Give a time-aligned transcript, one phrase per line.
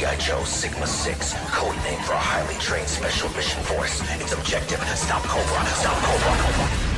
[0.00, 0.16] G.I.
[0.16, 4.00] Joe Sigma 6, code name for a highly trained special mission force.
[4.16, 6.32] Its objective, stop Cobra, stop Cobra.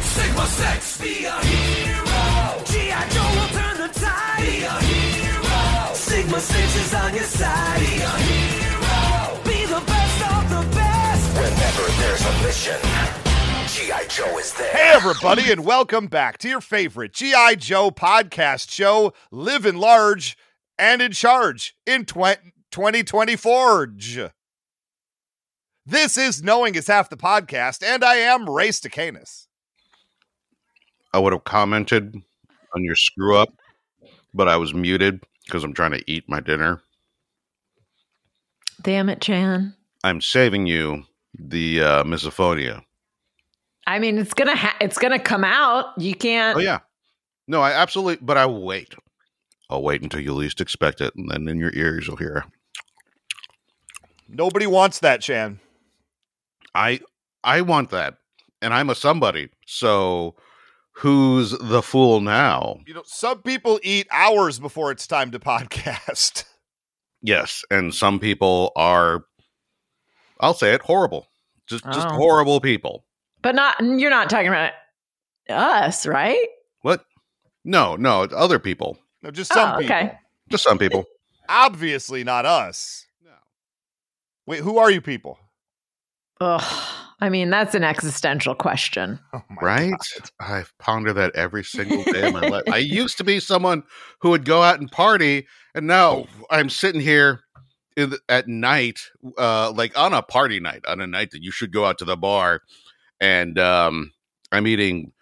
[0.06, 2.62] Sigma 6, be a hero.
[2.62, 3.02] G.I.
[3.10, 4.46] Joe will turn the tide.
[4.46, 5.94] Be a hero.
[5.94, 7.80] Sigma 6 is on your side.
[7.80, 9.42] Be a hero.
[9.50, 11.26] Be the best of the best.
[11.42, 12.78] Whenever there's a mission,
[13.66, 14.06] G.I.
[14.06, 14.70] Joe is there.
[14.70, 17.56] Hey, everybody, and welcome back to your favorite G.I.
[17.56, 20.38] Joe podcast show, Living Large
[20.78, 22.04] and in Charge in
[22.72, 23.94] tw- 2024.
[25.84, 29.46] This is Knowing is Half the Podcast, and I am Race to Stacanus.
[31.12, 32.14] I would have commented
[32.74, 33.52] on your screw up,
[34.32, 36.80] but I was muted because I'm trying to eat my dinner.
[38.80, 39.74] Damn it, Chan.
[40.02, 41.04] I'm saving you
[41.38, 42.82] the uh, misophonia.
[43.86, 45.86] I mean, it's gonna ha- it's gonna come out.
[45.98, 46.56] You can't.
[46.56, 46.78] Oh yeah,
[47.46, 48.24] no, I absolutely.
[48.24, 48.94] But I will wait.
[49.68, 52.44] I'll wait until you least expect it, and then in your ears you'll hear.
[54.34, 55.60] Nobody wants that, Chan.
[56.74, 57.00] I
[57.44, 58.14] I want that,
[58.62, 59.50] and I'm a somebody.
[59.66, 60.34] So
[60.92, 62.80] who's the fool now?
[62.86, 66.44] You know, some people eat hours before it's time to podcast.
[67.20, 69.24] Yes, and some people are.
[70.40, 71.28] I'll say it horrible.
[71.66, 72.14] Just just Oh.
[72.16, 73.04] horrible people.
[73.42, 73.76] But not.
[73.80, 74.72] You're not talking about
[75.48, 76.48] us, right?
[76.80, 77.04] What?
[77.64, 78.98] No, no, other people.
[79.22, 79.94] No, just some Oh, people.
[79.96, 80.18] okay.
[80.48, 81.04] Just some people.
[81.48, 83.06] Obviously not us.
[84.46, 84.52] No.
[84.52, 85.38] Wait, who are you people?
[86.40, 86.88] Ugh.
[87.20, 89.20] I mean, that's an existential question.
[89.34, 89.90] Oh right?
[89.90, 90.30] God.
[90.40, 92.64] I ponder that every single day of my life.
[92.70, 93.84] I used to be someone
[94.20, 97.40] who would go out and party, and now I'm sitting here
[97.96, 98.98] in the, at night,
[99.38, 102.04] uh, like on a party night, on a night that you should go out to
[102.04, 102.62] the bar,
[103.20, 104.12] and um,
[104.50, 105.12] I'm eating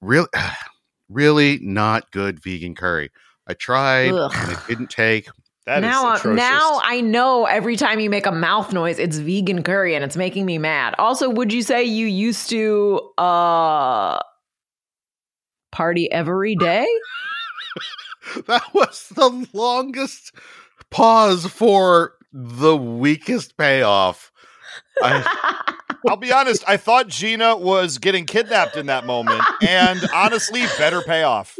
[0.00, 0.28] really,
[1.08, 3.10] really not good vegan curry.
[3.46, 4.32] I tried, Ugh.
[4.34, 5.28] and it didn't take.
[5.68, 6.38] That is now, atrocious.
[6.38, 10.16] now I know every time you make a mouth noise, it's vegan curry, and it's
[10.16, 10.94] making me mad.
[10.98, 14.18] Also, would you say you used to uh
[15.70, 16.86] party every day?
[18.46, 20.32] That was the longest
[20.90, 24.30] pause for the weakest payoff.
[25.02, 25.74] I,
[26.06, 31.02] I'll be honest, I thought Gina was getting kidnapped in that moment, and honestly, better
[31.02, 31.58] payoff.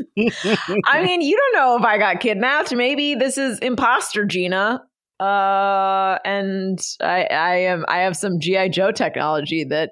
[0.87, 2.75] I mean, you don't know if I got kidnapped.
[2.75, 4.83] Maybe this is imposter Gina.
[5.21, 9.91] Uh and I I am I have some GI Joe technology that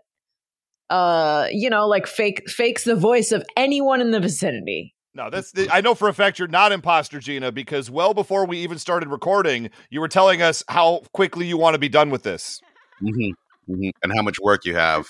[0.88, 4.94] uh you know like fake fakes the voice of anyone in the vicinity.
[5.14, 8.46] No, that's the, I know for a fact you're not imposter Gina because well before
[8.46, 12.10] we even started recording, you were telling us how quickly you want to be done
[12.10, 12.60] with this.
[13.02, 13.32] Mhm,
[13.68, 13.90] mhm.
[14.02, 15.08] And how much work you have,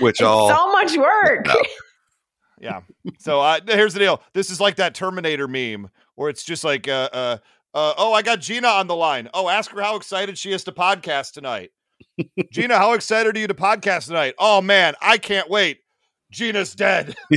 [0.00, 1.46] which It's all so much work.
[1.46, 1.54] No.
[2.60, 2.80] Yeah.
[3.18, 4.22] So uh, here's the deal.
[4.32, 7.36] This is like that Terminator meme where it's just like, uh, uh,
[7.74, 9.28] uh, oh, I got Gina on the line.
[9.34, 11.72] Oh, ask her how excited she is to podcast tonight.
[12.52, 14.34] Gina, how excited are you to podcast tonight?
[14.38, 15.80] Oh man, I can't wait.
[16.30, 17.14] Gina's dead.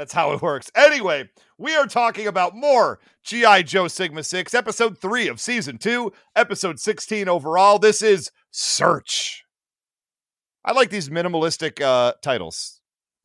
[0.00, 0.70] That's how it works.
[0.74, 1.28] Anyway,
[1.58, 3.64] we are talking about more G.I.
[3.64, 7.78] Joe Sigma 6, episode 3 of season 2, episode 16 overall.
[7.78, 9.44] This is Search.
[10.64, 12.80] I like these minimalistic uh, titles.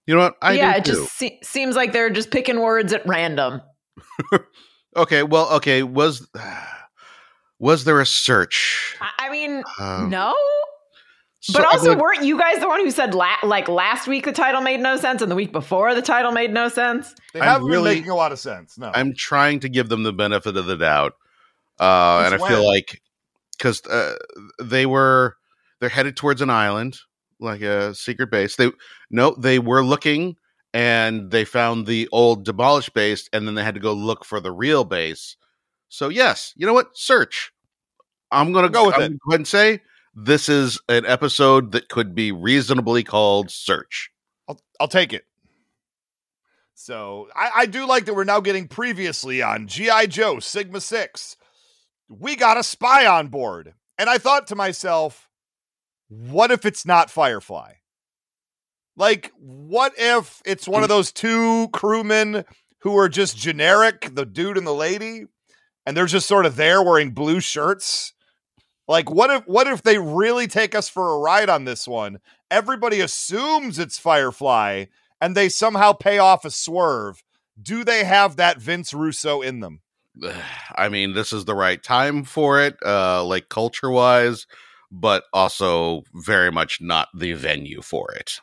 [0.06, 0.92] you know what I yeah, do it too.
[1.04, 3.62] just se- seems like they're just picking words at random.
[4.98, 6.28] Okay, well, okay, was
[7.60, 8.96] was there a search?
[9.02, 10.34] I, I mean, Um, no.
[11.46, 14.08] So But I also, would- weren't you guys the one who said la- like last
[14.08, 17.14] week the title made no sense and the week before the title made no sense?
[17.34, 18.78] They I'm haven't really- been making a lot of sense.
[18.78, 18.92] No.
[18.94, 21.14] I'm trying to give them the benefit of the doubt,
[21.80, 23.02] uh, and I Since feel like
[23.58, 24.16] because uh,
[24.62, 25.36] they were
[25.80, 26.98] they're headed towards an island,
[27.40, 28.56] like a secret base.
[28.56, 28.72] They
[29.12, 30.38] no, they were looking
[30.74, 34.40] and they found the old demolished base, and then they had to go look for
[34.40, 35.38] the real base.
[35.90, 36.98] So yes, you know what?
[36.98, 37.52] Search.
[38.32, 39.04] I'm gonna Go with I'm it.
[39.04, 39.82] gonna Go ahead and say
[40.16, 44.10] this is an episode that could be reasonably called Search.
[44.48, 45.26] I'll, I'll take it.
[46.74, 50.08] So I, I do like that we're now getting previously on G.I.
[50.08, 51.38] Joe Sigma 6.
[52.08, 53.74] We got a spy on board.
[53.98, 55.30] And I thought to myself,
[56.08, 57.74] what if it's not Firefly?
[58.98, 62.46] Like, what if it's one of those two crewmen
[62.82, 65.26] who are just generic, the dude and the lady,
[65.86, 68.14] and they're just sort of there wearing blue shirts?
[68.88, 72.20] Like, what if what if they really take us for a ride on this one?
[72.52, 74.86] Everybody assumes it's Firefly,
[75.20, 77.24] and they somehow pay off a swerve.
[77.60, 79.82] Do they have that Vince Russo in them?
[80.76, 84.46] I mean, this is the right time for it, uh, like culture wise,
[84.92, 88.40] but also very much not the venue for it.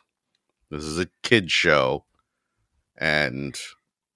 [0.69, 2.05] This is a kid show,
[2.97, 3.57] and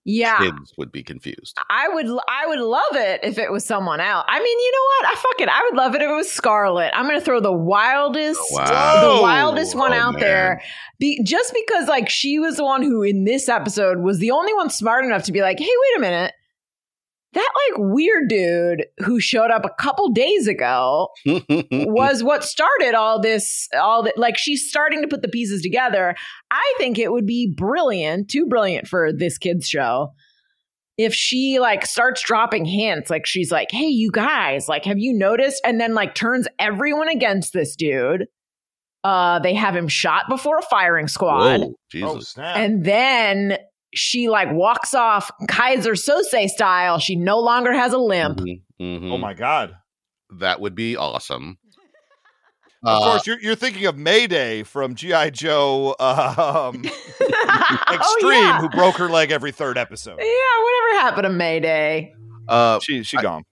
[0.10, 0.38] Yeah.
[0.40, 1.58] kids would be confused.
[1.70, 4.26] I would I would love it if it was someone else.
[4.30, 5.12] I mean, you know what?
[5.12, 5.50] I fuck it.
[5.50, 6.92] I would love it if it was Scarlet.
[6.96, 9.16] I'm gonna throw the wildest Oh, wow.
[9.18, 10.22] the wildest one Oh, out man.
[10.22, 10.62] there.
[10.98, 14.54] Be, just because like she was the one who in this episode was the only
[14.54, 16.34] one smart enough to be like, hey, wait a minute.
[17.38, 21.10] That like weird dude who showed up a couple days ago
[21.72, 26.16] was what started all this all that like she's starting to put the pieces together
[26.50, 30.12] i think it would be brilliant too brilliant for this kids show
[30.98, 35.14] if she like starts dropping hints like she's like hey you guys like have you
[35.14, 38.26] noticed and then like turns everyone against this dude
[39.04, 41.76] uh they have him shot before a firing squad Whoa, Oh,
[42.16, 42.30] Jesus.
[42.30, 42.58] snap.
[42.58, 43.58] and then
[43.98, 49.12] she like walks off Keyser Soze style she no longer has a limp Mhm, mhm.
[49.12, 49.76] oh my God.
[50.40, 51.58] That would be awesome.
[52.84, 55.32] Of Uh, course, you're, you're thinking of Mayday from G.I.
[55.32, 56.84] Joe um,
[57.92, 58.60] Extreme, oh, yeah.
[58.62, 60.20] who broke her leg every third episode.
[60.20, 62.14] Yeah, whatever happened to Mayday?
[62.48, 63.44] uh, She, she I- gone.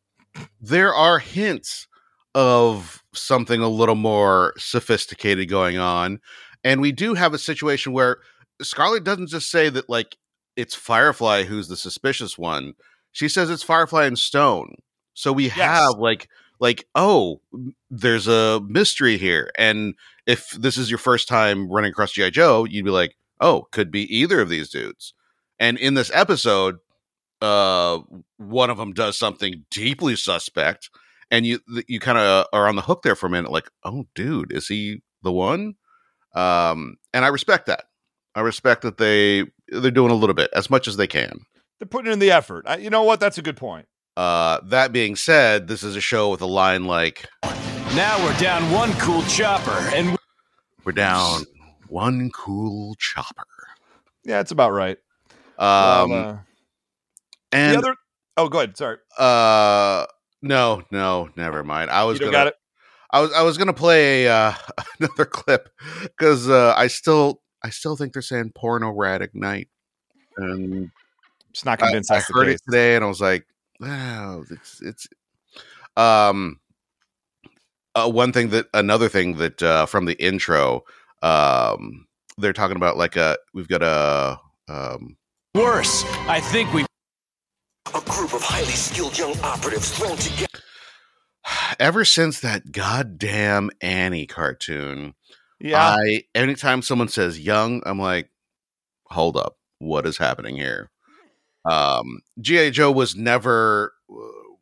[0.61, 1.87] there are hints
[2.35, 6.19] of something a little more sophisticated going on.
[6.63, 8.17] And we do have a situation where
[8.61, 10.17] Scarlet doesn't just say that, like,
[10.55, 12.73] it's Firefly who's the suspicious one.
[13.11, 14.75] She says it's Firefly and Stone.
[15.13, 16.27] So we have, like,
[16.59, 17.41] like, oh,
[17.89, 19.51] there's a mystery here.
[19.57, 22.31] And if this is your first time running across G.I.
[22.31, 25.13] Joe, you'd be like, oh, could be either of these dudes.
[25.59, 26.77] And in this episode,
[27.41, 27.99] uh,
[28.37, 30.89] one of them does something deeply suspect,
[31.31, 34.05] and you you kind of are on the hook there for a minute, like, oh,
[34.15, 35.75] dude, is he the one?
[36.33, 37.85] Um, and I respect that.
[38.35, 41.39] I respect that they they're doing a little bit as much as they can.
[41.79, 42.65] They're putting in the effort.
[42.67, 43.19] I, you know what?
[43.19, 43.87] That's a good point.
[44.17, 47.27] Uh, that being said, this is a show with a line like,
[47.95, 50.17] Now we're down one cool chopper, and
[50.83, 51.43] "We're down
[51.89, 53.43] one cool chopper."
[54.23, 54.97] Yeah, it's about right.
[55.57, 56.37] Um, Well, uh,
[57.51, 57.95] and the other.
[58.37, 58.77] Oh, go ahead.
[58.77, 58.97] Sorry.
[59.17, 60.05] uh,
[60.41, 61.89] no, no, never mind.
[61.89, 62.55] I was You gonna, got it.
[63.11, 64.53] I was I was gonna play uh,
[64.99, 65.69] another clip
[66.03, 69.69] because uh, I still I still think they're saying porno rad ignite,
[70.37, 70.91] and
[71.49, 72.59] it's not I, convinced I that's the heard case.
[72.59, 73.47] it today, and I was like,
[73.79, 75.07] wow, it's it's
[75.97, 76.59] um
[77.95, 80.83] uh, one thing that another thing that uh, from the intro
[81.23, 82.05] um
[82.37, 85.17] they're talking about like a we've got a um
[85.55, 86.03] worse.
[86.27, 86.85] I think we
[87.95, 90.59] A group of highly skilled young operatives thrown together.
[91.79, 95.15] ever since that goddamn Annie cartoon.
[95.65, 95.95] Yeah.
[95.99, 98.29] I anytime someone says young, I'm like,
[99.07, 100.91] hold up, what is happening here?
[101.65, 104.15] Um, GI Joe was never uh,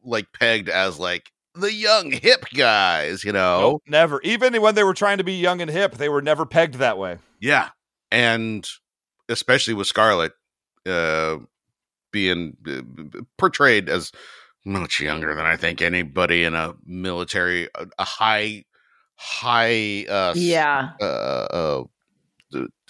[0.03, 3.59] like pegged as like the young hip guys, you know.
[3.59, 4.21] Nope, never.
[4.21, 6.97] Even when they were trying to be young and hip, they were never pegged that
[6.97, 7.17] way.
[7.39, 7.69] Yeah,
[8.11, 8.65] and
[9.27, 10.31] especially with Scarlet
[10.85, 11.37] uh,
[12.11, 14.11] being uh, portrayed as
[14.65, 18.63] much younger than I think anybody in a military, a, a high,
[19.15, 20.91] high, uh, Yeah.
[21.01, 21.83] uh, uh,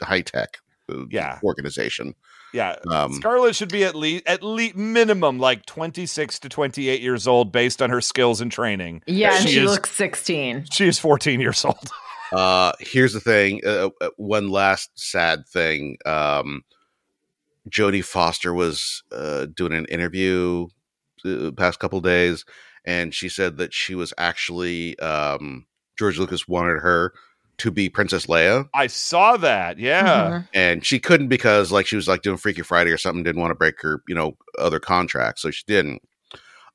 [0.02, 0.58] high tech,
[0.92, 1.40] uh, Yeah.
[1.44, 2.16] organization.
[2.54, 2.75] Yeah.
[2.88, 7.52] Um, Scarlett should be at least at least minimum like 26 to 28 years old
[7.52, 9.02] based on her skills and training.
[9.08, 10.66] Yeah, and She she, is- looks 16.
[10.72, 11.90] She is 14 years old.
[12.31, 13.62] Uh, here's the thing.
[13.64, 15.98] Uh, uh, one last sad thing.
[16.04, 16.64] Um,
[17.70, 20.66] Jodie Foster was uh, doing an interview
[21.24, 22.44] the past couple days,
[22.86, 27.13] and she said that she was actually um, George Lucas wanted her
[27.59, 29.77] to be Princess Leia, I saw that.
[29.77, 30.03] Yeah.
[30.29, 30.47] Mhm.
[30.55, 33.23] and she couldn't because like she was like doing Freaky Friday or something.
[33.23, 36.01] Didn't want to break her you know other contracts, so she didn't.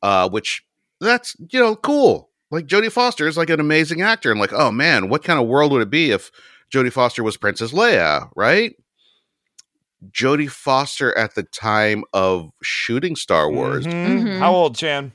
[0.02, 0.62] Uh, which
[1.00, 2.30] that's you know cool.
[2.50, 4.30] Like Jodie Foster is like an amazing actor.
[4.30, 6.30] I'm like, oh man, what kind of world would it be if
[6.72, 8.75] Jodie Foster was Princess Leia, right?
[10.12, 14.22] Jodie Foster at the time of shooting Star Wars, Mhm.
[14.22, 14.38] Mhm.
[14.38, 15.12] How old, Chan?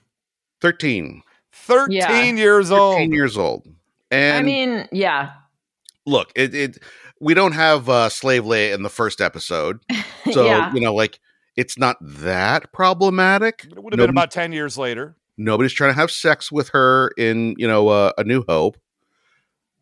[0.62, 1.22] 13,
[1.54, 2.44] 13 Yeah.
[2.44, 3.14] years 13 old.
[3.14, 3.66] years old.
[4.14, 5.32] And I mean, yeah.
[6.06, 6.78] look, it, it
[7.20, 9.80] we don't have uh, Slave Leia in the first episode,
[10.32, 10.74] so yeah.
[10.74, 11.20] you know, like
[11.56, 13.66] it's not that problematic.
[13.66, 15.16] It would have been about 10 years later.
[15.38, 18.78] Nobody's trying to have sex with her in, you know, uh, A New Hope.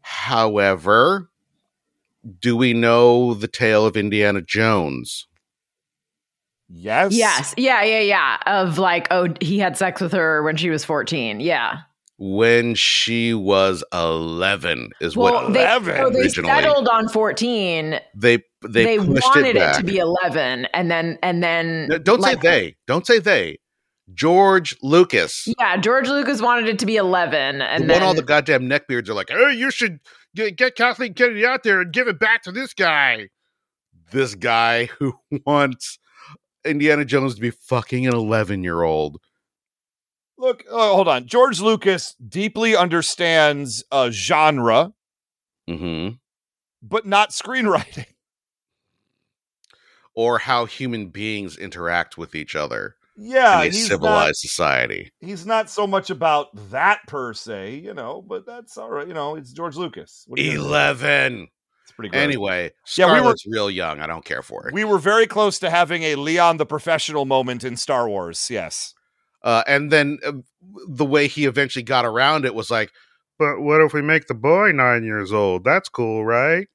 [0.01, 1.29] However,
[2.39, 5.27] do we know the tale of Indiana Jones?
[6.69, 7.13] Yes.
[7.13, 7.53] Yes.
[7.57, 8.37] Yeah, yeah, yeah.
[8.45, 11.41] Of like, oh, he had sex with her when she was 14.
[11.41, 11.79] Yeah.
[12.23, 16.49] When she was 11 is Well, what they, 11 so they originally.
[16.49, 17.99] settled on 14.
[18.15, 22.21] they they, They, wanted it, it, to be 11 and then and then No, don't
[22.21, 22.75] like- say they.
[22.85, 23.57] Don't say they.
[24.13, 25.47] George Lucas.
[25.57, 29.09] Yeah, George Lucas wanted it to be 11 and one then all the goddamn neckbeards
[29.09, 29.99] are like, "Hey, you should
[30.35, 33.29] get, get Kathleen Kennedy out there and give it back to this guy."
[34.11, 35.13] This guy who
[35.45, 35.97] wants
[36.65, 39.17] Indiana Jones to be fucking an 11 year old.
[40.41, 41.27] Look, uh, hold on.
[41.27, 44.91] George Lucas deeply understands uh, genre,
[45.69, 46.15] Mm-hmm.
[46.81, 48.07] but not screenwriting.
[50.13, 55.11] Or how human beings interact with each other Yeah, in a civilized not, society.
[55.21, 59.07] he's not so much about that per se, you know, but that's all right.
[59.07, 60.25] You know, it's George Lucas.
[60.35, 61.47] 11.
[61.83, 62.23] It's pretty great.
[62.23, 64.01] Anyway, Yeah, we were- real young.
[64.01, 64.73] I don't care for it.
[64.73, 68.49] we were very close to having a Leon the Professional moment in Star Wars.
[68.49, 68.93] Yes.
[69.43, 70.33] Uh, and then uh,
[70.87, 72.91] the way he eventually got around it was like,
[73.39, 75.63] but what if we make the boy nine years old?
[75.63, 76.67] That's cool, right?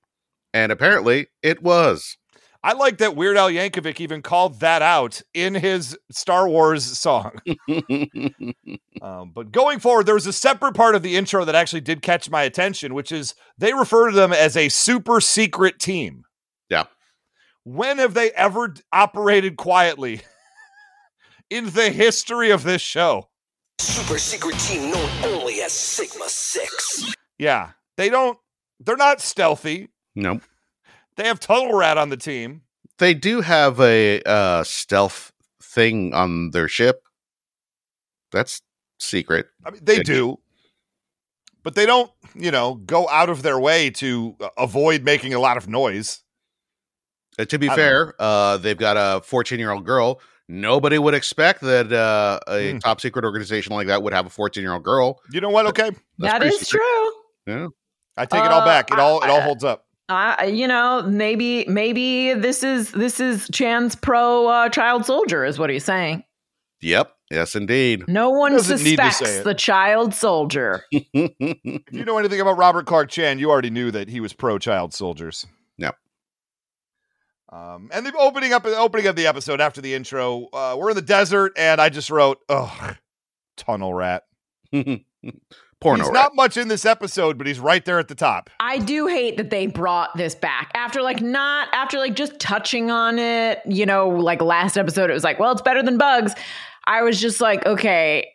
[0.53, 2.17] And apparently it was.
[2.67, 7.33] I like that Weird Al Yankovic even called that out in his Star Wars song.
[9.03, 12.01] Um, but going forward, there was a separate part of the intro that actually did
[12.01, 16.25] catch my attention, which is they refer to them as a super secret team.
[16.71, 16.85] Yeah.
[17.63, 20.23] When have they ever operated quietly
[21.51, 23.29] in the history of this show?
[23.79, 27.15] Super secret team known only as Sigma 6.
[27.39, 27.71] Yeah.
[27.97, 28.39] They don't,
[28.81, 29.89] they're not stealthy.
[30.15, 30.43] nope.
[31.17, 32.63] They have Tunnel Rat on the team.
[32.99, 37.03] They do have a uh, stealth thing on their ship.
[38.33, 38.61] That's
[38.99, 39.47] secret.
[39.65, 40.03] I mean, they Yeah.
[40.03, 40.39] do,
[41.63, 45.39] but they don't, you know, go out of their way to uh, avoid making a
[45.39, 46.23] lot of noise.
[47.39, 50.21] Uh, to be I don't fair, uh, they've got a 14 year old girl.
[50.49, 52.79] Nobody would expect that uh, a Hmm.
[52.79, 55.21] top secret organization like that would have a 14 year old girl.
[55.33, 55.67] You know what?
[55.67, 56.69] Okay, That's That secret.
[56.81, 57.11] true.
[57.47, 57.69] Yeah.
[58.17, 58.91] I take it all Uh, back.
[58.91, 59.85] It all it all holds up.
[60.09, 65.59] Uh, you know, maybe maybe this is this is Chan's pro uh, child soldier, is
[65.59, 66.23] what he's saying.
[66.81, 67.13] Yep.
[67.31, 68.05] Yes, indeed.
[68.07, 70.85] No one Doesn't need to say suspects the child soldier.
[70.93, 74.59] If you know anything about Robert Clark Chan, you already knew that he was pro
[74.59, 75.45] child soldiers.
[77.53, 77.61] Yep.
[77.61, 80.97] Um, and the opening up opening of the episode after the intro, uh, we're in
[80.97, 82.95] the desert, and I just wrote, "Oh,
[83.57, 84.25] tunnel rat."
[85.81, 86.05] Porno.
[86.05, 86.15] he's rat.
[86.15, 88.49] not much in this episode, but he's right there at the top.
[88.61, 92.91] I do hate that they brought this back after like not after like just touching
[92.91, 96.35] on it, you know, like last episode it was like, well, it's better than bugs.
[96.87, 98.27] I was just like, okay,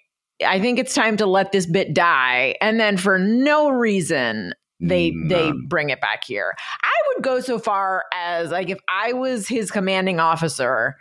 [0.45, 2.55] I think it's time to let this bit die.
[2.61, 6.55] And then for no reason they they bring it back here.
[6.83, 10.95] I would go so far as like if I was his commanding officer,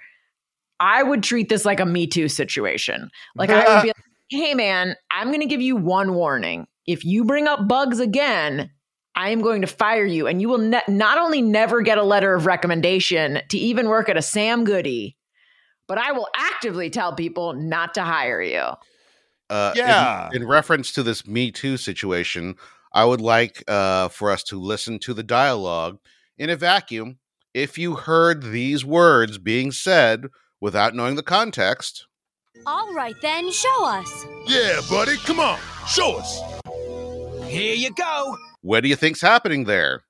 [0.78, 3.10] I would treat this like a Me Too situation.
[3.34, 3.96] Like I would be like,
[4.28, 6.66] hey man, I'm going to give you one warning.
[6.86, 8.70] If you bring up bugs again,
[9.14, 12.02] I am going to fire you, and you will ne- not only never get a
[12.02, 15.16] letter of recommendation to even work at a Sam Goody,
[15.88, 18.64] but I will actively tell people not to hire you.
[19.50, 20.30] Uh, in- Yeah.
[20.32, 22.54] In, reference to this Me Too situation,
[22.92, 25.98] I would like uh, for us to listen to the dialogue
[26.38, 27.18] in a vacuum.
[27.54, 30.26] If you heard these words being said
[30.60, 32.06] without knowing the context,
[32.66, 34.26] All right, then, show us.
[34.46, 36.40] Yeah, buddy, come on, show us.
[37.48, 38.36] Here you go.
[38.62, 40.02] what do you think's happening there?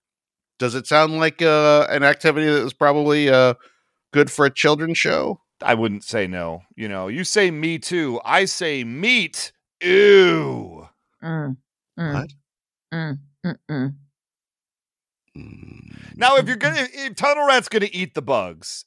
[0.58, 3.54] Does it sound like uh, an activity that is probably uh,
[4.12, 5.40] good for a children's show?
[5.62, 6.62] I wouldn't say no.
[6.76, 8.20] You know, you say me too.
[8.24, 9.52] I say meat.
[9.82, 10.86] Ew.
[11.22, 11.56] Mm,
[11.98, 12.30] mm, What?
[12.92, 13.18] Mm,
[13.70, 13.94] mm.
[16.16, 18.84] Now, if you're gonna, if Tunnel Rat's gonna eat the bugs,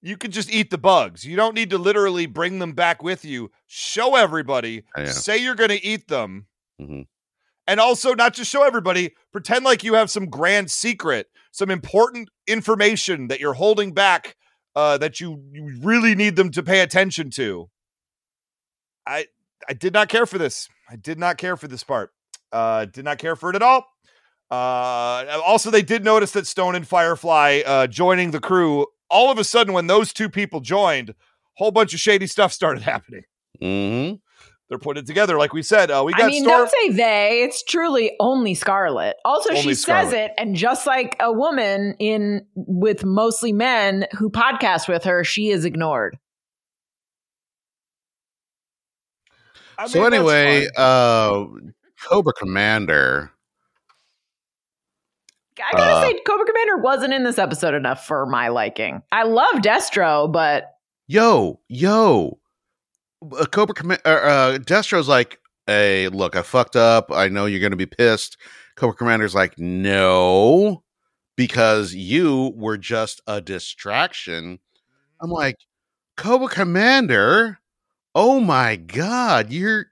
[0.00, 1.24] you can just eat the bugs.
[1.24, 3.50] You don't need to literally bring them back with you.
[3.66, 4.84] Show everybody.
[5.12, 6.46] Say you're gonna eat them,
[6.80, 7.06] Mhm.
[7.66, 9.14] and also not just show everybody.
[9.32, 14.36] Pretend like you have some grand secret, some important information that you're holding back
[14.76, 17.68] uh, that you you really need them to pay attention to.
[19.06, 19.26] I
[19.68, 20.68] I did not care for this.
[20.88, 22.12] I did not care for this part.
[22.52, 23.86] Uh, did not care for it at all.
[24.50, 28.86] Uh, also, they did notice that Stone and Firefly uh, joining the crew.
[29.08, 31.14] All of a sudden, when those two people joined, a
[31.56, 33.22] whole bunch of shady stuff started happening.
[33.62, 34.16] Mm-hmm.
[34.68, 35.90] They're putting together, like we said.
[35.90, 36.58] Uh, we got I mean, Storm.
[36.60, 37.42] don't say they.
[37.42, 39.16] It's truly only Scarlet.
[39.24, 40.10] Also, Only she Scarlet.
[40.10, 45.24] says it, and just like a woman in with mostly men who podcast with her,
[45.24, 46.18] she is ignored.
[49.76, 51.46] I so mean, that's anyway, uh,
[52.08, 53.30] Cobra Commander.
[55.58, 59.02] I gotta Uh, say, Cobra Commander wasn't in this episode enough for my liking.
[59.12, 60.76] I love Destro, but
[61.06, 62.38] Yo, yo,
[63.36, 64.02] uh, Cobra Commander.
[64.06, 67.10] Uh, Destro's like, hey, look, I fucked up.
[67.12, 68.36] I know you're gonna be pissed.
[68.76, 70.82] Cobra Commander's like, no,
[71.36, 74.60] because you were just a distraction.
[75.20, 75.56] I'm like,
[76.16, 77.58] Cobra Commander.
[78.14, 79.86] Oh my god, you're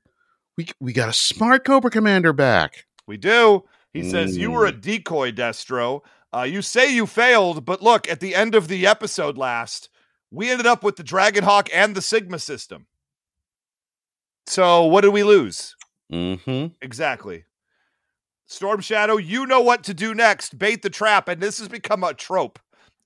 [0.59, 2.85] we we got a smart Cobra Commander back.
[3.07, 3.65] we do.
[3.95, 4.81] He says you were a Mm.
[4.83, 6.03] decoy, Destro.
[6.35, 9.89] Uh, you say you failed, but look at the end of the episode last.
[10.31, 12.87] we ended up with the Dragonhawk and the Sigma system.
[14.47, 15.75] So what did we lose?
[16.13, 16.75] Mm-hmm.
[16.83, 17.45] Exactly.
[18.47, 20.59] Storm Shadow, you know what to do next.
[20.59, 21.29] Bait the trap.
[21.29, 22.59] And this has become a trope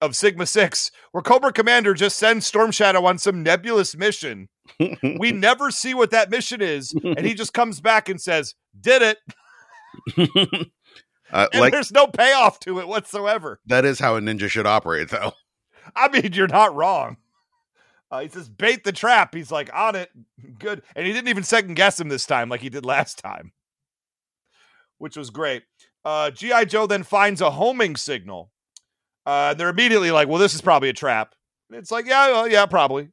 [0.03, 4.49] of Sigma 6, where Cobra Commander just sends Storm Shadow on some nebulous mission.
[5.19, 6.93] We never see what that mission is.
[6.93, 9.19] And he just comes back and says, Did it.
[11.33, 13.61] uh, And like there's no payoff to it whatsoever.
[13.67, 15.33] that is how a ninja should operate, though.
[15.97, 17.17] I mean, you're not wrong.
[18.11, 19.35] Uh, he says, bait the trap.
[19.35, 20.11] He's like, on it.
[20.59, 20.83] Good.
[20.95, 23.53] And he didn't even second guess him this time like he did last time,
[24.99, 25.63] which was great.
[26.05, 26.67] Uh, G.I.
[26.67, 28.51] Joe then finds a homing signal.
[29.25, 31.35] Uh, and they're immediately like, well, this is probably a trap.
[31.71, 33.09] And it's like, yeah, well, yeah, probably.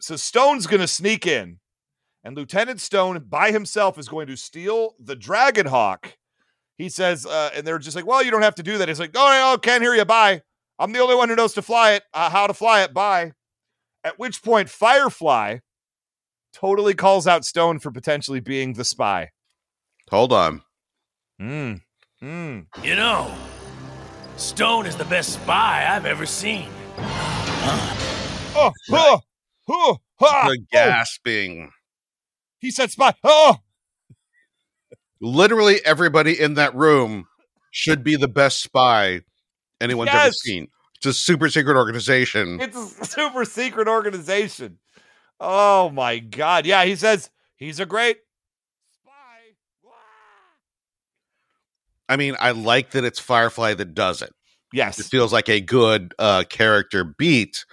[0.00, 1.58] So Stone's going to sneak in,
[2.22, 6.16] and Lieutenant Stone by himself is going to steal the Dragon Hawk.
[6.76, 8.86] He says, uh, and they're just like, well, you don't have to do that.
[8.86, 10.04] He's like, oh, no, can't hear you.
[10.04, 10.42] Bye.
[10.78, 12.94] I'm the only one who knows to fly it, uh, how to fly it.
[12.94, 13.32] Bye.
[14.04, 15.58] At which point, Firefly
[16.52, 19.30] totally calls out Stone for potentially being the spy.
[20.10, 20.62] Hold on.
[21.40, 21.80] Mm.
[22.22, 22.66] Mm.
[22.84, 23.34] You know,
[24.38, 26.68] Stone is the best spy I've ever seen.
[26.96, 27.94] Oh,
[28.56, 29.20] oh, oh,
[29.68, 30.64] oh, the oh.
[30.72, 31.70] gasping.
[32.58, 33.14] He said spy.
[33.22, 33.58] Oh,
[35.20, 37.26] Literally everybody in that room
[37.70, 39.22] should be the best spy
[39.80, 40.68] anyone's ever seen.
[40.96, 42.60] It's a super secret organization.
[42.60, 44.78] it's a super secret organization.
[45.40, 46.66] Oh my god.
[46.66, 48.18] Yeah, he says he's a great
[48.92, 49.12] spy.
[49.82, 49.92] Wah.
[52.08, 54.32] I mean, I like that it's Firefly that does it.
[54.72, 54.98] Yes.
[54.98, 57.64] It feels like a good uh, character beat.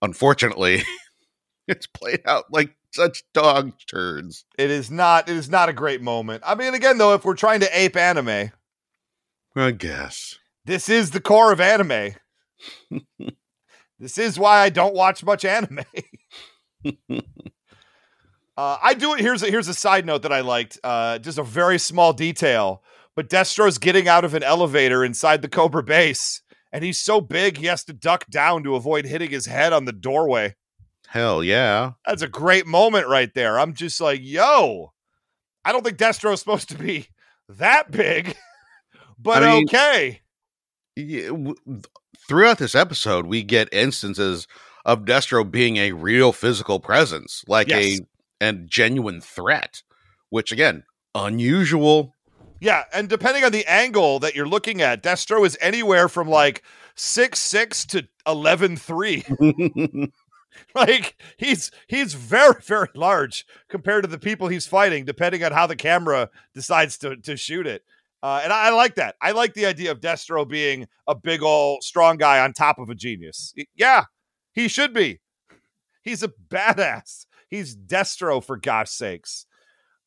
[0.00, 0.82] Unfortunately,
[1.68, 4.44] it's played out like such dog turns.
[4.58, 6.42] It is not it is not a great moment.
[6.46, 8.50] I mean again though if we're trying to ape anime,
[9.56, 10.38] I guess.
[10.64, 12.14] this is the core of anime.
[13.98, 15.84] this is why I don't watch much anime.
[18.56, 19.20] uh, I do it.
[19.20, 20.78] Here's a, here's a side note that I liked.
[20.82, 22.82] Uh, just a very small detail,
[23.16, 27.56] but Destro's getting out of an elevator inside the Cobra base, and he's so big
[27.58, 30.54] he has to duck down to avoid hitting his head on the doorway.
[31.08, 31.92] Hell yeah.
[32.06, 33.58] That's a great moment right there.
[33.58, 34.92] I'm just like, yo,
[35.64, 37.08] I don't think Destro is supposed to be
[37.50, 38.34] that big,
[39.18, 40.20] but I mean- okay.
[40.96, 41.54] Yeah, w-
[42.28, 44.46] Throughout this episode, we get instances
[44.84, 48.00] of Destro being a real physical presence, like Yes.
[48.00, 48.06] a
[48.40, 49.82] and genuine threat,
[50.30, 52.14] which again, unusual.
[52.62, 56.62] Yeah, and depending on the angle that you're looking at, Destro is anywhere from like
[56.94, 59.24] six six to eleven three.
[60.74, 65.66] like he's he's very very large compared to the people he's fighting, depending on how
[65.66, 67.82] the camera decides to to shoot it.
[68.22, 69.16] Uh, and I, I like that.
[69.20, 72.88] I like the idea of Destro being a big old strong guy on top of
[72.88, 73.52] a genius.
[73.74, 74.04] Yeah,
[74.52, 75.18] he should be.
[76.02, 77.26] He's a badass.
[77.48, 79.46] He's Destro for gosh sakes.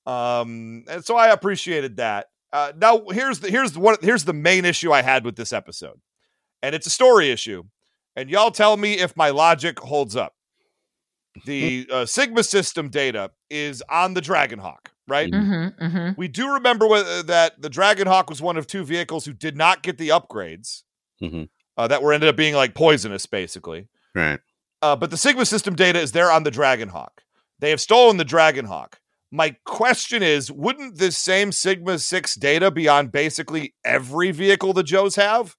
[0.06, 2.28] Um, and so I appreciated that.
[2.56, 5.52] Uh, now here's the here's the what here's the main issue I had with this
[5.52, 6.00] episode,
[6.62, 7.64] and it's a story issue.
[8.16, 10.34] And y'all tell me if my logic holds up.
[11.46, 15.30] The uh, Sigma system data is on the Dragonhawk, right?
[15.30, 16.10] Mm-hmm, mm-hmm.
[16.16, 19.84] We do remember whether, that the Dragonhawk was one of two vehicles who did not
[19.84, 20.84] get the upgrades
[21.22, 21.50] Mhm.
[21.76, 23.90] uh, that were ended up being like poisonous, basically.
[24.16, 24.40] Right.
[24.82, 27.20] Uh, but the Sigma system data is there on the Dragonhawk.
[27.60, 28.94] They have stolen the Dragonhawk.
[29.32, 34.84] My question is, wouldn't this same Sigma 6 data be on basically every vehicle the
[34.84, 35.56] Joes have?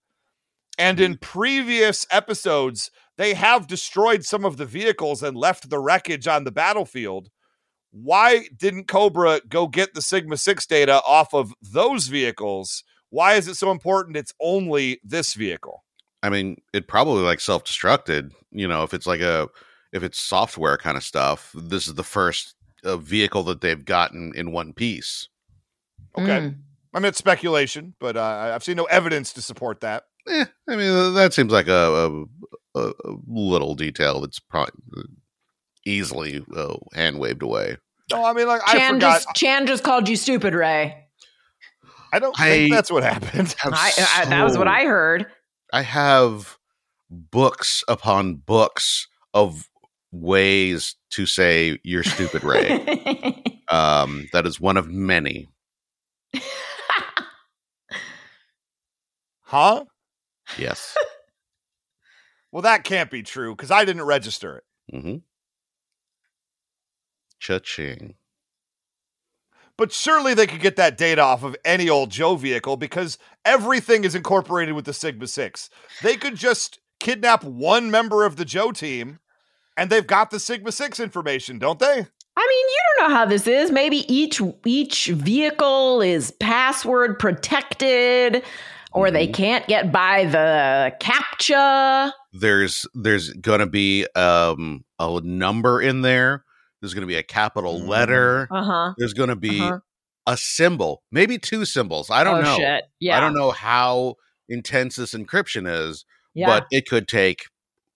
[0.79, 1.21] And in mm-hmm.
[1.21, 6.53] previous episodes, they have destroyed some of the vehicles and left the wreckage on the
[6.53, 7.29] battlefield.
[7.91, 12.85] Why didn't Cobra go get the Sigma 6 data off of those vehicles?
[13.11, 15.85] Why is it so important it's only this vehicle?
[16.23, 18.33] I mean, it probably like self destructed.
[18.51, 19.49] You know, if it's like a
[19.93, 22.56] if it's software kind of stuff, this is the first
[22.87, 25.29] uh, vehicle that they've gotten in one piece.
[26.19, 26.27] Okay.
[26.27, 26.57] Mm.
[26.95, 30.05] I mean, it's speculation, but uh, I've seen no evidence to support that.
[30.29, 32.25] Eh, I mean, that seems like a,
[32.75, 34.73] a, a a little detail that's probably
[35.85, 37.77] easily uh, hand waved away.
[38.11, 39.13] No, I mean, like I Chan forgot.
[39.15, 41.07] just Chan just called you stupid, Ray.
[42.13, 43.55] I don't think that's what happened.
[43.59, 45.27] Have I, I, that was what I heard.
[45.73, 46.57] I have
[47.11, 49.69] books upon books of
[50.13, 53.43] ways to say you're stupid, Ray.
[53.71, 55.49] um, that is one of many.
[59.43, 59.85] Huh?
[60.59, 60.97] Yes.
[62.53, 64.65] Well, that can't be true because I didn't register it.
[64.97, 65.17] mm-hmm.
[67.39, 68.15] Cha-ching.
[69.77, 74.05] But surely they could get that data off of any old Joe vehicle because everything
[74.05, 75.69] is incorporated with the Sigma 6.
[76.03, 79.19] They could just kidnap one member of the Joe team,
[79.77, 81.87] and they've got the Sigma Six information, don't they?
[82.39, 83.71] I mean, you don't know how this is.
[83.71, 88.43] Maybe each each vehicle is password protected,
[88.93, 89.35] or they Mhm.
[89.35, 92.13] can't get by the captcha.
[92.33, 96.45] There's there's gonna be um a number in there.
[96.81, 97.89] There's gonna be a capital Mm.
[97.89, 98.49] letter.
[98.51, 98.95] Uh huh.
[98.99, 99.79] There's gonna be Uh-huh.
[100.27, 102.11] a symbol, maybe two symbols.
[102.11, 102.57] I don't oh, know.
[102.57, 102.85] Shit.
[103.01, 103.17] Yeah.
[103.17, 104.17] I don't know how
[104.49, 106.47] intense this encryption is, Yeah.
[106.49, 107.47] but it could take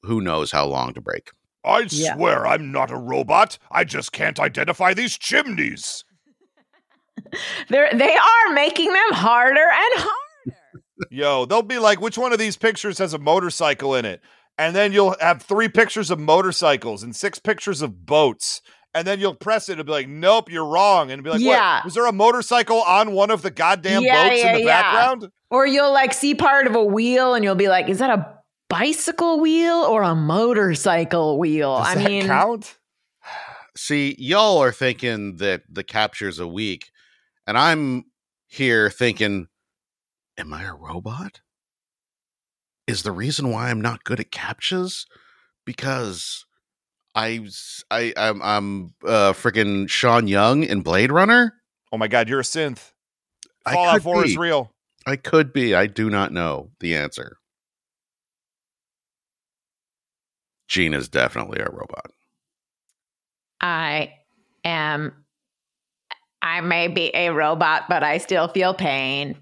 [0.02, 1.30] who knows how long to break.
[1.64, 2.14] I Yeah.
[2.14, 3.58] swear I'm not a robot.
[3.70, 6.04] I just can't identify these chimneys.
[7.68, 10.56] They're they are making them harder and harder.
[11.10, 14.20] Yo, they'll be like, which one of these pictures has a motorcycle in it?
[14.58, 18.60] And then you'll have three pictures of motorcycles and six pictures of boats.
[18.92, 21.10] And then you'll press it and be like, nope, you're wrong.
[21.10, 21.76] And be like, Yeah.
[21.76, 21.84] what?
[21.86, 25.28] Was there a motorcycle on one of the goddamn Yeah, boats yeah, in the background?
[25.50, 28.39] Or you'll like see part of a wheel and you'll be like, is that a
[28.70, 31.76] bicycle wheel or a motorcycle wheel?
[31.76, 32.78] Does I that mean, count?
[33.76, 36.90] See, y'all are thinking that the captcha's a week,
[37.46, 38.04] and I'm
[38.46, 39.48] here thinking,
[40.38, 41.40] am I a robot?
[42.86, 45.04] Is the reason why I'm not good at captchas
[45.64, 46.44] because
[47.14, 51.54] I s- I I'm I'm uh freaking Sean Young in Blade Runner?
[51.92, 52.92] Oh my God, you're a synth.
[53.68, 54.30] Fallout 4 be.
[54.30, 54.72] is real.
[55.06, 55.74] I could be.
[55.74, 57.36] I do not know the answer.
[60.70, 62.12] Gene is definitely a robot.
[63.60, 64.12] I
[64.64, 65.12] am.
[66.40, 69.36] I may be a robot, but I still feel pain.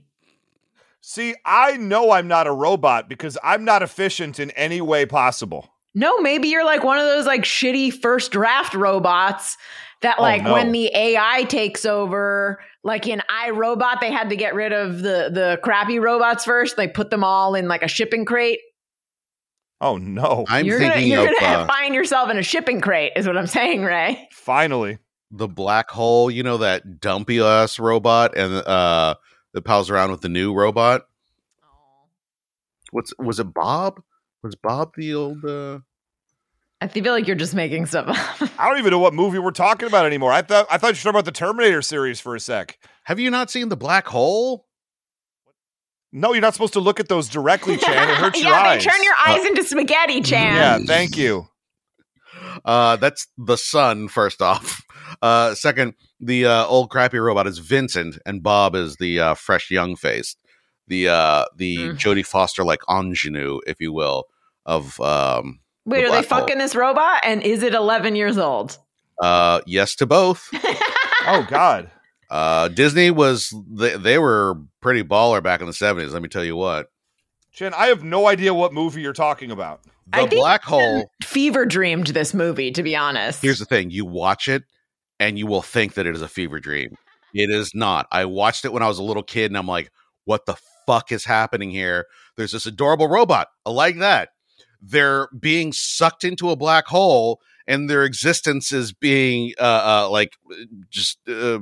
[1.02, 5.68] See, I know I'm not a robot because I'm not efficient in any way possible.
[5.94, 9.58] No, maybe you're like one of those like shitty first draft robots
[10.00, 10.54] that Oh, like no.
[10.54, 15.28] when the AI takes over, like in iRobot, they had to get rid of the
[15.30, 16.76] the crappy robots first.
[16.78, 18.60] They put them all in like a shipping crate.
[19.80, 20.44] Oh no.
[20.48, 23.26] I'm you're gonna thinking you're of gonna uh, find yourself in a shipping crate, is
[23.26, 24.28] what I'm saying, Ray.
[24.32, 24.98] Finally.
[25.30, 29.14] the black hole, you know that dumpy ass robot and uh
[29.54, 31.02] that pals around with the new robot.
[32.90, 34.00] What's was it Bob?
[34.42, 35.80] Was Bob the old uh
[36.80, 38.50] I feel like you're just making stuff up.
[38.58, 40.30] I don't even know what movie we're talking about anymore.
[40.32, 42.78] I thought I thought you were talking about the Terminator series for a sec.
[43.04, 44.66] Have you not seen the black hole?
[46.12, 48.08] No, you're not supposed to look at those directly, Chan.
[48.10, 48.84] It hurts your eyes.
[48.84, 50.54] yeah, they turn your eyes into spaghetti, Chan.
[50.56, 51.46] Yeah, thank you.
[52.64, 54.82] Uh that's the sun first off.
[55.22, 59.70] Uh second, the uh old crappy robot is Vincent and Bob is the uh fresh
[59.70, 60.36] young face.
[60.86, 61.98] The uh the Mm.
[61.98, 64.24] Jodie Foster like ingenue, if you will,
[64.66, 66.38] of um Wait, The are they black hole.
[66.40, 67.20] fucking this robot?
[67.24, 68.78] And is it 11 years old?
[69.20, 70.48] uh yes to both.
[71.30, 71.90] Oh God.
[72.30, 76.12] Uh, Disney was they, they were pretty baller back in the seventies.
[76.12, 76.88] Let me tell you what.
[77.52, 79.82] Chan, I have no idea what movie you're talking about.
[79.84, 81.10] The I think black hole.
[81.22, 83.42] Fever dreamed this movie, to be honest.
[83.42, 84.64] Here's the thing: you watch it,
[85.18, 86.96] and you will think that it is a fever dream.
[87.34, 88.06] It is not.
[88.10, 89.90] I watched it when I was a little kid, and I'm like,
[90.24, 93.48] "What the fuck is happening here?" There's this adorable robot.
[93.66, 94.30] I like that.
[94.80, 100.36] They're being sucked into a black hole, and their existence is being uh, uh like
[100.90, 101.58] just uh,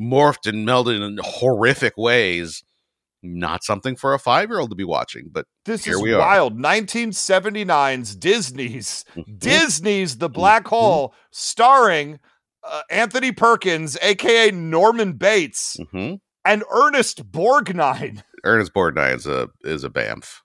[0.00, 2.62] morphed and melded in horrific ways.
[3.22, 6.12] Not something for a five year old to be watching, but This Here is we
[6.12, 6.18] are.
[6.20, 6.56] wild.
[6.58, 9.38] 1979's Disney's Mhm.
[9.38, 10.68] Disney's The Black Mhm.
[10.70, 12.20] Hole, starring
[12.62, 16.18] uh, Anthony Perkins, aka Norman Bates, mhm.
[16.44, 18.22] and Ernest Borgnine.
[18.44, 20.40] Ernest Borgnine is a is a bamf.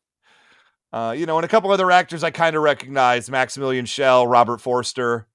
[0.93, 4.59] Uh, you know, and a couple other actors I kind of recognize: Maximilian Schell, Robert
[4.61, 5.27] Forster.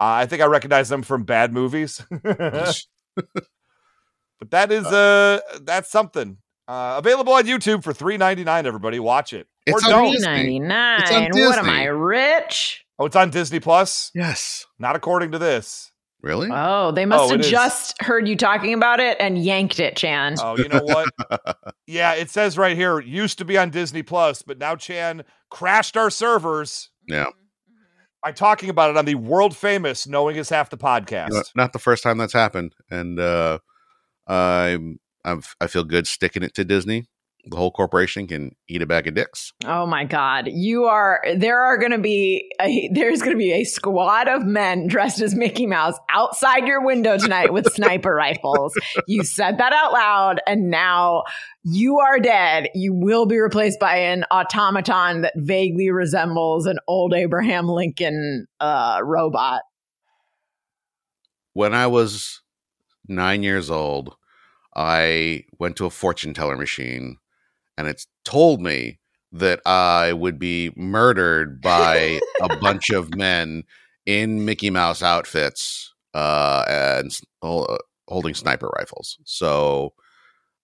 [0.00, 2.00] Uh, I think I recognize them from bad movies.
[3.16, 6.38] but that is uh that's something.
[6.68, 8.64] Uh, available on YouTube for three ninety nine.
[8.66, 10.12] Everybody, watch it or It's on don't.
[10.12, 10.60] Disney.
[10.60, 11.30] On 99.
[11.32, 12.84] What am I, rich?
[12.98, 14.12] Oh, it's on Disney Plus.
[14.14, 14.66] Yes.
[14.78, 15.90] Not according to this.
[16.22, 16.50] Really?
[16.52, 17.50] Oh, they must Oh, have it is.
[17.50, 20.36] just heard you talking about it and yanked it, Chan.
[20.40, 21.08] Oh, you know what?
[21.86, 25.96] yeah, it says right here, used to be on Disney Plus, but now Chan crashed
[25.96, 27.26] our servers yeah.
[28.22, 31.30] By talking about it on the world famous Knowing is Half the podcast.
[31.30, 33.58] Know, not the first time that's happened, and uh,
[34.26, 37.06] I'm I'm I feel good sticking it to Disney.
[37.46, 39.52] The whole corporation can eat a bag of dicks.
[39.64, 40.48] Oh my God.
[40.48, 44.44] You are, there are going to be, a, there's going to be a squad of
[44.44, 48.74] men dressed as Mickey Mouse outside your window tonight with sniper rifles.
[49.06, 51.24] You said that out loud and now
[51.64, 52.68] you are dead.
[52.74, 59.00] You will be replaced by an automaton that vaguely resembles an old Abraham Lincoln uh,
[59.02, 59.62] robot.
[61.52, 62.42] When I was
[63.08, 64.16] nine years old,
[64.74, 67.16] I went to a fortune teller machine,
[67.80, 68.98] and it's told me
[69.32, 73.64] that I would be murdered by a bunch of men
[74.06, 79.18] in Mickey Mouse outfits uh, and uh, holding sniper rifles.
[79.24, 79.94] So,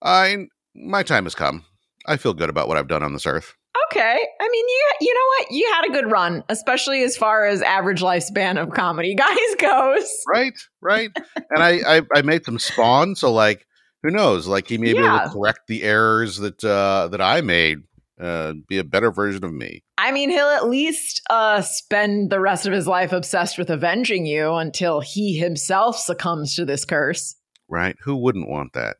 [0.02, 1.64] I my time has come.
[2.06, 3.54] I feel good about what I've done on this earth.
[3.90, 4.18] Okay.
[4.40, 5.50] I mean, you you know what?
[5.50, 10.10] You had a good run, especially as far as average lifespan of comedy guys goes.
[10.28, 11.10] Right, right.
[11.50, 13.66] and I, I I made some spawn, so like
[14.06, 14.46] who knows?
[14.46, 17.78] Like he may be able to correct the errors that uh, that I made,
[18.20, 19.82] uh, be a better version of me.
[19.98, 24.26] I mean, he'll at least uh, spend the rest of his life obsessed with avenging
[24.26, 27.34] you until he himself succumbs to this curse.
[27.68, 27.96] Right?
[28.04, 28.96] Who wouldn't want that?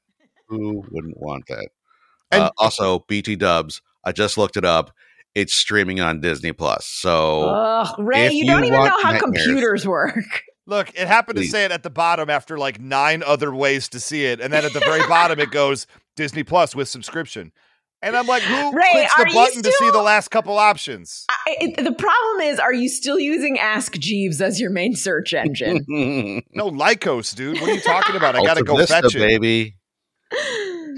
[0.48, 1.68] Who wouldn't want that?
[2.32, 3.82] And- uh, also, BT Dubs.
[4.04, 4.92] I just looked it up.
[5.34, 6.86] It's streaming on Disney Plus.
[6.86, 10.42] So Ugh, Ray, you you don't even know how computers work.
[10.66, 11.46] Look, it happened Please.
[11.46, 14.52] to say it at the bottom after like nine other ways to see it, and
[14.52, 17.52] then at the very bottom it goes Disney Plus with subscription.
[18.02, 21.24] And I'm like, who Ray, clicks the you button to see the last couple options?
[21.30, 25.32] I, it, the problem is, are you still using Ask Jeeves as your main search
[25.32, 25.84] engine?
[26.52, 27.60] No Lycos, dude.
[27.60, 28.36] What are you talking about?
[28.36, 29.18] I gotta go Vista, fetch it.
[29.18, 29.76] baby.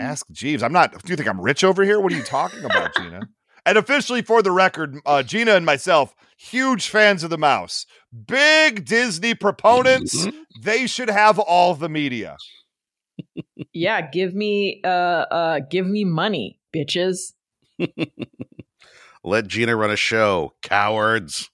[0.00, 0.62] Ask Jeeves.
[0.62, 0.92] I'm not.
[1.02, 2.00] Do you think I'm rich over here?
[2.00, 3.28] What are you talking about, Gina?
[3.66, 7.87] And officially, for the record, uh, Gina and myself, huge fans of the mouse,
[8.26, 10.26] big Disney proponents.
[10.62, 12.36] they should have all the media.
[13.72, 17.32] yeah, give me, uh, uh, give me money, bitches.
[19.24, 20.54] Let Gina run a show.
[20.62, 21.50] Cowards.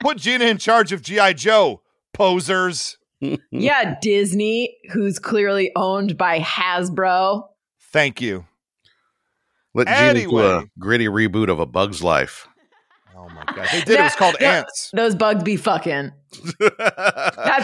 [0.00, 1.82] Put Gina in charge of GI Joe.
[2.12, 2.98] Posers.
[3.50, 7.48] yeah, Disney, who's clearly owned by Hasbro.
[7.92, 8.46] Thank you.
[9.72, 12.48] Let Gina do a gritty reboot of A Bug's Life.
[13.16, 14.00] Oh my god, they did.
[14.00, 14.90] It was called That- Antz.
[14.92, 16.12] Those bugs be fucking.
[16.58, 16.74] That's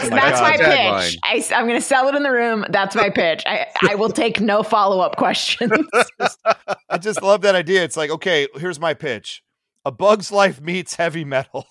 [0.05, 1.17] Oh my that's my pitch.
[1.23, 2.65] I, am going to sell it in the room.
[2.69, 3.43] That's my pitch.
[3.45, 5.71] I, I will take no follow up questions.
[6.89, 7.83] I just love that idea.
[7.83, 9.43] It's like, okay, here's my pitch:
[9.85, 11.65] A Bug's Life meets heavy metal.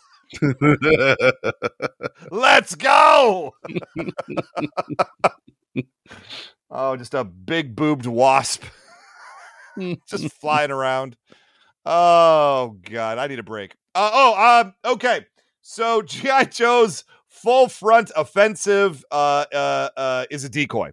[2.31, 3.55] Let's go.
[6.71, 8.65] oh, just a big boobed wasp
[10.09, 11.17] just flying around.
[11.87, 13.75] Oh god, I need a break.
[13.95, 15.27] Uh, oh, um, okay.
[15.63, 20.91] So GI Joe's full front offensive uh, uh, uh, is a decoy.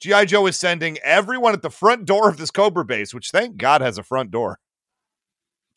[0.00, 3.56] GI Joe is sending everyone at the front door of this Cobra base, which thank
[3.56, 4.58] God has a front door.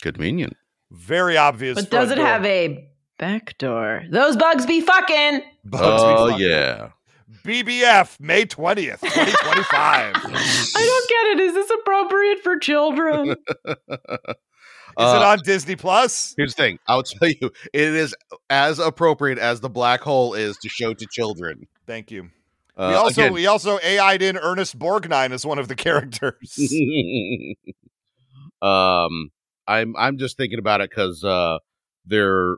[0.01, 0.55] Convenient.
[0.91, 1.75] Very obvious.
[1.75, 2.25] but does it door.
[2.25, 4.03] have a back door?
[4.09, 5.41] Those bugs be fucking.
[5.65, 6.45] Bugs be oh fucking.
[6.45, 6.89] yeah.
[7.43, 10.15] BBF May twentieth, twenty twenty five.
[10.15, 11.39] I don't get it.
[11.39, 13.35] Is this appropriate for children?
[14.97, 16.33] it on Disney Plus?
[16.37, 16.79] Here's the thing.
[16.87, 18.15] I'll tell you, it is
[18.49, 21.67] as appropriate as the black hole is to show to children.
[21.87, 22.29] Thank you.
[22.75, 26.57] Uh, we also again- we also AI'd in Ernest Borgnine as one of the characters.
[28.61, 29.29] um,
[29.67, 31.57] I'm I'm just thinking about it because uh,
[32.05, 32.57] they're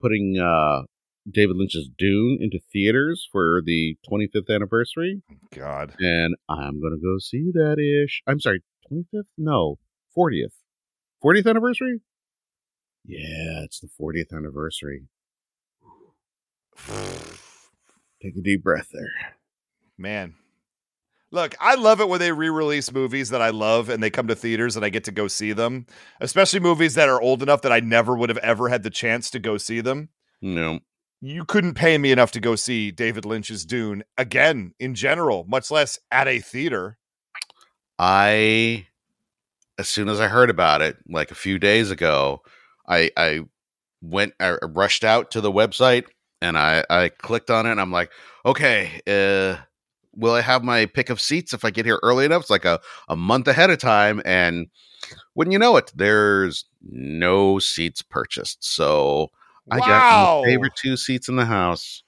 [0.00, 0.82] putting uh,
[1.30, 5.22] David Lynch's Dune into theaters for the 25th anniversary,
[5.54, 5.94] God.
[5.98, 8.22] and I'm gonna go see that ish.
[8.26, 9.24] I'm sorry, 25th?
[9.38, 9.76] No,
[10.16, 10.54] 40th.
[11.24, 12.00] 40th anniversary?
[13.04, 15.02] Yeah, it's the 40th anniversary.
[18.22, 19.36] Take a deep breath there.
[19.98, 20.34] Man.
[21.30, 24.36] Look, I love it when they re-release movies that I love and they come to
[24.36, 25.86] theaters and I get to go see them,
[26.20, 29.30] especially movies that are old enough that I never would have ever had the chance
[29.30, 30.10] to go see them.
[30.40, 30.78] No,
[31.20, 35.70] You couldn't pay me enough to go see David Lynch's Dune again in general, much
[35.70, 36.98] less at a theater.
[37.98, 38.86] I
[39.78, 42.42] as soon as I heard about it, like a few days ago,
[42.88, 43.40] I I
[44.00, 46.04] went I rushed out to the website
[46.42, 48.10] and I I clicked on it and I'm like,
[48.44, 49.62] okay, uh
[50.16, 52.42] will I have my pick of seats if I get here early enough?
[52.42, 54.68] It's like a, a month ahead of time and
[55.34, 58.64] wouldn't you know it, there's no seats purchased.
[58.64, 59.30] So
[59.70, 62.02] I got my favorite two seats in the house.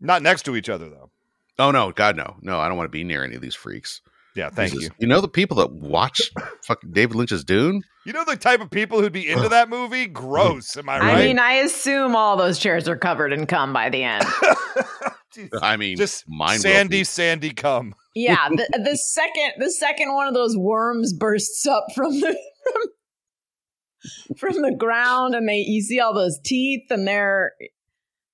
[0.00, 1.10] Not next to each other though.
[1.58, 2.36] Oh no, God no.
[2.42, 4.00] No, I don't want to be near any of these freaks.
[4.34, 4.88] Yeah, thank Jesus.
[4.88, 4.94] you.
[4.98, 6.30] You know the people that watch
[6.64, 7.82] fucking David Lynch's Dune?
[8.04, 10.06] You know the type of people who'd be into that movie?
[10.06, 11.16] Gross, am I right?
[11.16, 14.24] I mean, I assume all those chairs are covered in cum by the end.
[15.62, 17.94] I mean, just mine sandy, sandy come.
[18.14, 22.36] Yeah, the, the second the second one of those worms bursts up from the
[24.38, 27.52] from, from the ground, and they you see all those teeth, and they're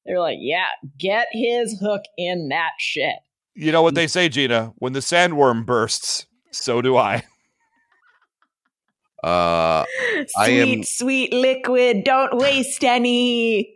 [0.06, 3.16] they're like, yeah, get his hook in that shit.
[3.60, 4.72] You know what they say, Gina?
[4.76, 7.24] When the sandworm bursts, so do I.
[9.22, 9.84] Uh,
[10.28, 12.04] Sweet, I am- sweet liquid.
[12.04, 13.74] Don't waste any.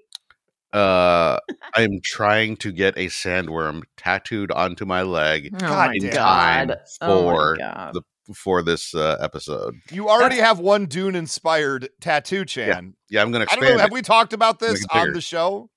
[0.73, 1.37] uh,
[1.75, 6.13] I am trying to get a sandworm tattooed onto my leg Oh God my damn.
[6.13, 6.69] god!
[6.69, 7.95] time Oh my for God.
[7.95, 8.03] the
[8.37, 9.75] for this uh, episode.
[9.91, 12.95] You already have one Dune inspired tattoo, Chan.
[13.11, 13.79] Yeah, I'm going to I don't expand.
[13.79, 13.83] know.
[13.83, 15.71] Have we talked about this on the show?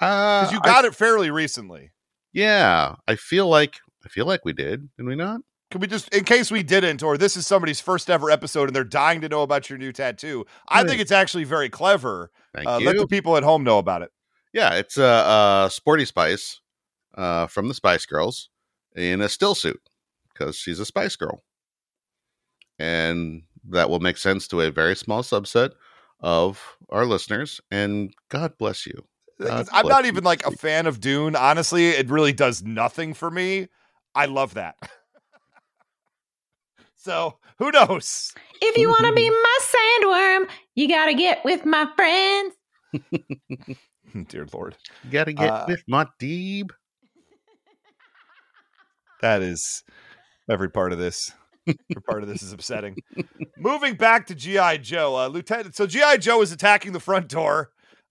[0.00, 1.90] Uh, Because you I- got it fairly recently.
[2.32, 5.40] Yeah, I feel like I feel like we did, did we not?
[5.70, 8.74] Can we just, in case we didn't, or this is somebody's first ever episode and
[8.74, 12.32] they're dying to know about your new tattoo, I think it's actually very clever.
[12.54, 12.86] Thank Uh, you.
[12.86, 14.10] let the people at home know about it.
[14.52, 16.60] yeah, it's a uh, uh, Sporty Spice
[17.16, 18.48] uh, from the Spice Girls
[18.96, 19.80] in a still suit
[20.32, 21.44] because she's a Spice Girl,
[22.78, 25.72] and that will make sense to a very small subset
[26.20, 27.60] of our listeners.
[27.70, 29.04] And God bless you.
[29.48, 31.34] God I'm not even like a fan of Dune.
[31.36, 33.68] Honestly, it really does nothing for me.
[34.14, 34.76] I love that.
[36.96, 38.32] so who knows?
[38.60, 42.54] If you want to be my sandworm, you got to get with my friends.
[44.28, 44.76] Dear Lord.
[45.10, 46.70] Gotta get Uh, with my Deeb.
[49.22, 49.84] That is
[50.50, 51.32] every part of this.
[51.66, 52.96] Every part of this is upsetting.
[53.58, 55.76] Moving back to GI Joe, uh, Lieutenant.
[55.76, 57.70] So GI Joe is attacking the front door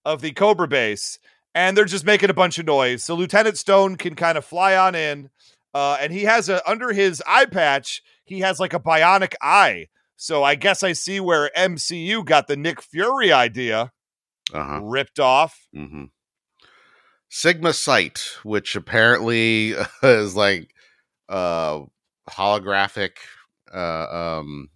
[0.10, 1.20] of the Cobra base,
[1.54, 3.04] and they're just making a bunch of noise.
[3.04, 5.30] So Lieutenant Stone can kind of fly on in,
[5.74, 8.02] uh, and he has a under his eye patch.
[8.26, 9.88] He has like a bionic eye.
[10.16, 13.92] So I guess I see where MCU got the Nick Fury idea
[14.54, 14.80] Uh huh.
[14.82, 15.68] ripped off.
[15.74, 16.06] hmm
[17.30, 20.74] Sigma Sight, which apparently is like
[21.30, 21.82] uh
[22.30, 23.12] holographic
[23.74, 24.70] uh um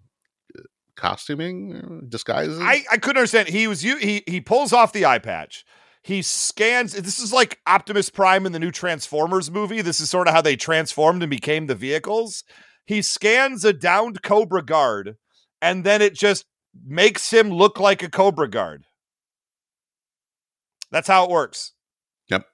[1.04, 2.60] costuming disguises.
[2.62, 3.50] I, I couldn't understand.
[3.50, 3.98] He was you.
[3.98, 5.66] He he pulls off the eye patch.
[6.02, 6.94] He scans.
[6.94, 9.82] This is like Optimus Prime in the new Transformers movie.
[9.82, 12.44] This is sort of how they transformed and became the vehicles.
[12.86, 15.18] He scans a downed Cobra guard,
[15.62, 16.46] and then it just
[16.86, 18.86] makes him look like a Cobra guard.
[20.90, 21.74] That's how it works.
[22.30, 22.46] Yep.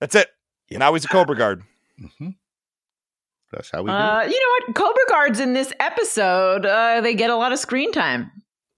[0.00, 0.28] That's it.
[0.70, 1.62] Now he's a Cobra guard.
[2.00, 2.34] Mhm.
[3.54, 3.96] That's how we do.
[3.96, 4.74] Uh, you know what?
[4.74, 8.30] Cobra Guards in this episode, uh, they get a lot of screen time.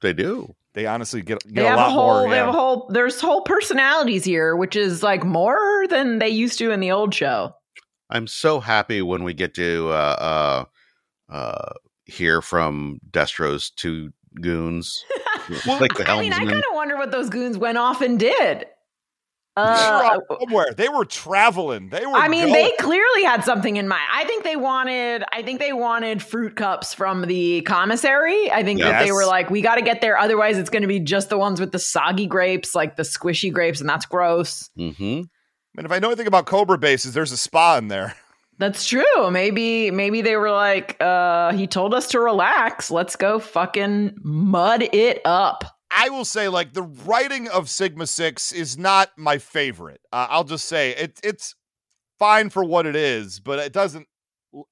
[0.03, 0.55] they do.
[0.75, 2.21] They honestly get, get They a have lot a whole.
[2.21, 2.31] more.
[2.31, 2.91] They have a whole.
[2.93, 7.15] There's whole personalities here, which is like more than they used to in the old
[7.15, 7.53] show.
[8.11, 10.65] I'm so happy when we get to uh
[11.31, 11.73] uh uh
[12.05, 15.03] hear from Destro's two goons.
[15.67, 18.67] like the I mean, I kind of wonder what those goons went off and did.
[19.57, 20.75] Uh, somewhere.
[20.77, 21.89] They were traveling.
[21.89, 22.15] They were.
[22.15, 22.53] I mean, going.
[22.53, 24.07] they clearly had something in mind.
[24.13, 25.25] I think they wanted.
[25.33, 28.51] I think they wanted fruit cups from the commissary.
[28.51, 30.89] I think that they were like, we got to get there, otherwise it's going to
[30.89, 34.69] be just the ones with the soggy grapes, like the squishy grapes, and that's gross.
[34.79, 35.23] Mm-hmm.
[35.79, 38.15] And if I know anything about Cobra bases, there's a spa in there.
[38.59, 39.31] That's true.
[39.31, 42.91] Maybe maybe they were like, uh, he told us to relax.
[42.91, 45.76] Let's go fucking mud it up.
[45.91, 50.01] I will say, like the writing of Sigma Six is not my favorite.
[50.13, 51.55] Uh, I'll just say it, it's
[52.19, 54.07] fine for what it is, but it doesn't.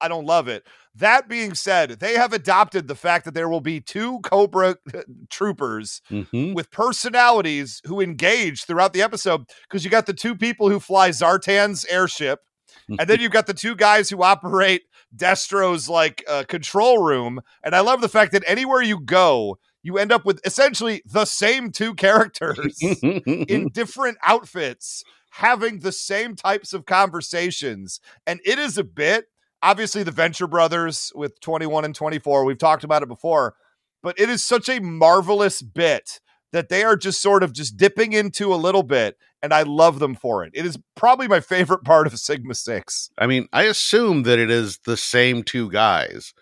[0.00, 0.66] I don't love it.
[0.94, 4.76] That being said, they have adopted the fact that there will be two Cobra
[5.30, 10.70] troopers hmm with personalities who engage throughout the episode because you got the two people
[10.70, 12.40] who fly Zartan's airship,
[12.88, 14.82] and then you've got the two guys who operate
[15.14, 17.40] Destro's like uh, control room.
[17.62, 21.26] And I love the fact that anywhere you go, you end up with essentially the
[21.26, 28.00] same two characters in different outfits having the same types of conversations.
[28.26, 29.26] And it is a bit,
[29.62, 32.44] obviously, the Venture Brothers with 21 and 24.
[32.44, 33.54] We've talked about it before,
[34.02, 36.20] but it is such a marvelous bit
[36.52, 39.18] that they are just sort of just dipping into a little bit.
[39.42, 40.52] And I love them for it.
[40.54, 43.10] It is probably my favorite part of Sigma 6.
[43.18, 46.32] I mean, I assume that it is the same two guys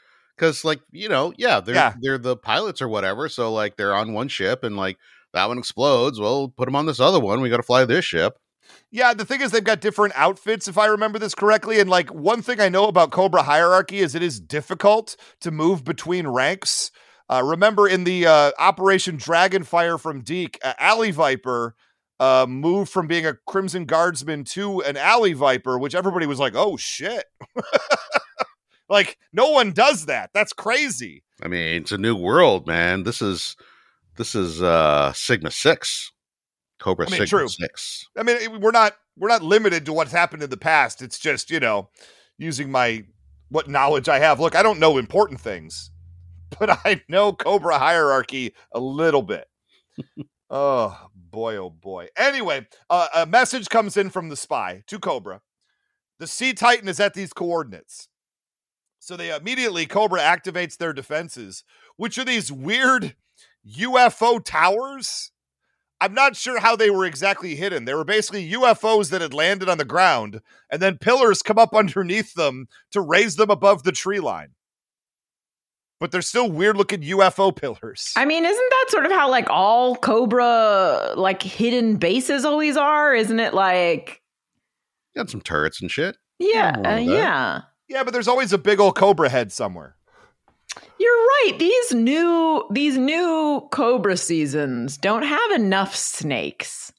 [0.42, 1.94] because, like, you know, yeah, they're Yeah.
[2.00, 3.28] they're the pilots or whatever.
[3.28, 4.98] So, like, they're on one ship, and like
[5.32, 6.18] that one explodes.
[6.18, 7.40] Well, put them on this other one.
[7.40, 8.38] We got to fly this ship.
[8.90, 11.78] Yeah, the thing is they've got different outfits, if I remember this correctly.
[11.78, 15.84] And like one thing I know about Cobra hierarchy is it is difficult to move
[15.84, 16.90] between ranks.
[17.30, 21.76] Uh, remember in the uh, Operation Dragonfire from DiC, uh, Alley Viper
[22.18, 26.54] uh, moved from being a Crimson Guardsman to an Alley Viper, which everybody was like,
[26.56, 27.24] "Oh shit!"
[28.92, 30.30] like no one does that.
[30.34, 31.24] That's crazy.
[31.42, 33.04] I mean, it's a new world, man.
[33.04, 33.56] This is
[34.16, 36.12] this is uh Sigma Six,
[36.78, 37.48] Cobra I mean, Sigma true.
[37.48, 38.06] Six.
[38.16, 41.00] I mean, we're not we're not limited to what's happened in the past.
[41.00, 41.88] It's just you know
[42.38, 43.04] using my
[43.48, 44.38] what knowledge I have.
[44.38, 45.90] Look, I don't know important things,
[46.58, 49.48] but I know Cobra hierarchy a little bit.
[50.50, 52.08] oh boy, oh boy.
[52.14, 55.40] Anyway, uh, a message comes in from the spy to Cobra.
[56.18, 58.08] The Sea Titan is at these coordinates.
[59.02, 61.64] So they immediately Cobra activates their defenses,
[61.96, 63.16] which are these weird
[63.68, 65.32] UFO towers.
[66.00, 67.84] I'm not sure how they were exactly hidden.
[67.84, 70.40] They were basically UFOs that had landed on the ground,
[70.70, 74.50] and then pillars come up underneath them to raise them above the tree line.
[75.98, 78.12] but they're still weird looking UFO pillars.
[78.14, 83.16] I mean, isn't that sort of how like all Cobra like hidden bases always are?
[83.16, 84.22] Isn't it like
[85.16, 86.16] Got some turrets and shit.
[86.38, 87.62] yeah, uh, yeah.
[87.88, 89.96] Yeah, but there's always a big old cobra head somewhere.
[90.98, 91.52] You're right.
[91.58, 96.92] These new these new Cobra seasons don't have enough snakes.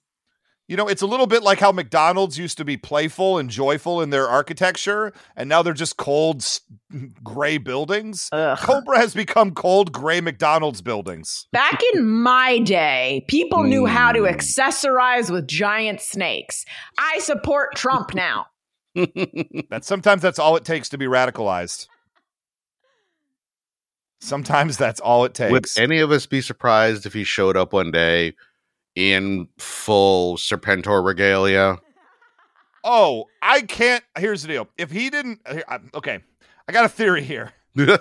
[0.67, 4.01] You know, it's a little bit like how McDonald's used to be playful and joyful
[4.01, 6.45] in their architecture, and now they're just cold,
[7.23, 8.29] gray buildings.
[8.31, 8.57] Ugh.
[8.59, 11.47] Cobra has become cold, gray McDonald's buildings.
[11.51, 14.35] Back in my day, people knew how to Mm.
[14.35, 16.63] accessorize with giant snakes.
[16.97, 18.45] I support Trump now.
[19.69, 21.87] That sometimes that's all it takes to be radicalized.
[24.21, 25.51] Sometimes that's all it takes.
[25.51, 28.35] Would any of us be surprised if he showed up one day
[28.95, 31.77] in full Serpentor regalia?
[32.83, 34.03] oh, I can't.
[34.17, 34.67] Here's the deal.
[34.77, 36.19] If he didn't, I- okay,
[36.67, 37.51] I got a theory here.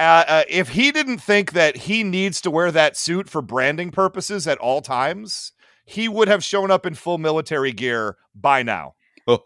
[0.00, 3.90] Uh, uh, if he didn't think that he needs to wear that suit for branding
[3.90, 5.52] purposes at all times,
[5.84, 8.94] he would have shown up in full military gear by now.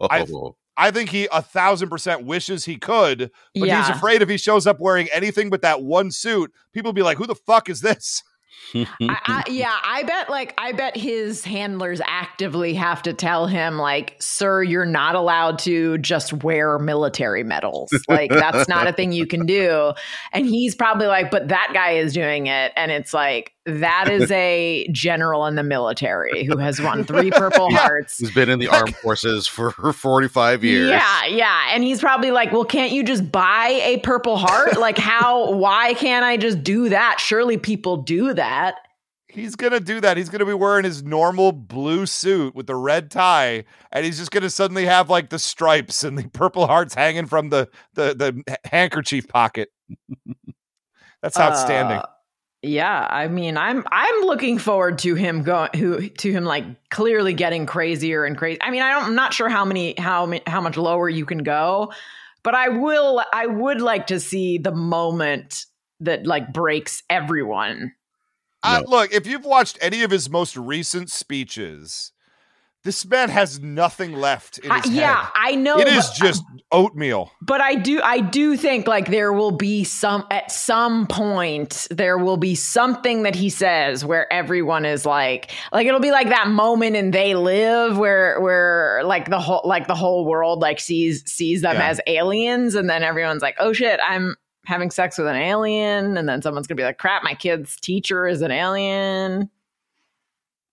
[0.09, 0.19] I-
[0.77, 4.67] I think he a thousand percent wishes he could, but he's afraid if he shows
[4.67, 7.79] up wearing anything but that one suit, people will be like, "Who the fuck is
[7.81, 8.21] this?"
[9.09, 13.77] I, I, yeah, I bet like I bet his handlers actively have to tell him
[13.77, 17.91] like, "Sir, you're not allowed to just wear military medals.
[18.09, 19.93] Like that's not a thing you can do."
[20.33, 24.29] And he's probably like, "But that guy is doing it." And it's like, "That is
[24.31, 27.77] a general in the military who has won 3 Purple Yeah.
[27.77, 30.89] Hearts." He's been in the armed forces for 45 years.
[30.89, 31.67] Yeah, yeah.
[31.69, 34.77] And he's probably like, well, can't you just buy a Purple Heart?
[34.77, 37.19] like, how, why can't I just do that?
[37.19, 38.75] Surely people do that.
[39.27, 40.15] He's gonna do that.
[40.15, 44.31] He's gonna be wearing his normal blue suit with the red tie, and he's just
[44.31, 48.57] gonna suddenly have like the stripes and the purple hearts hanging from the the, the
[48.63, 49.73] handkerchief pocket.
[51.21, 51.97] That's outstanding.
[51.97, 52.05] Uh,
[52.65, 57.33] yeah, I mean, I'm I'm looking forward to him going who to him like clearly
[57.33, 58.61] getting crazier and crazy.
[58.61, 61.43] I mean, I don't, I'm not sure how many how how much lower you can
[61.43, 61.93] go,
[62.43, 65.65] but I will I would like to see the moment
[65.99, 67.93] that like breaks everyone.
[68.63, 68.89] Uh, No.
[68.89, 72.11] look, if you've watched any of his most recent speeches,
[72.85, 75.31] this man has nothing left in I- his yeah, head.
[75.35, 75.77] I know.
[75.77, 77.31] It is but- just oatmeal.
[77.41, 82.17] but I do I do think like there will be some at some point there
[82.17, 86.47] will be something that he says where everyone is like like it'll be like that
[86.47, 91.23] moment in They Live where where like the whole like the whole world like sees
[91.29, 91.87] sees them Yeah.
[91.89, 96.27] as aliens and then everyone's like oh shit I'm having sex with an alien and
[96.27, 99.49] then someone's gonna be like crap my kid's teacher is an alien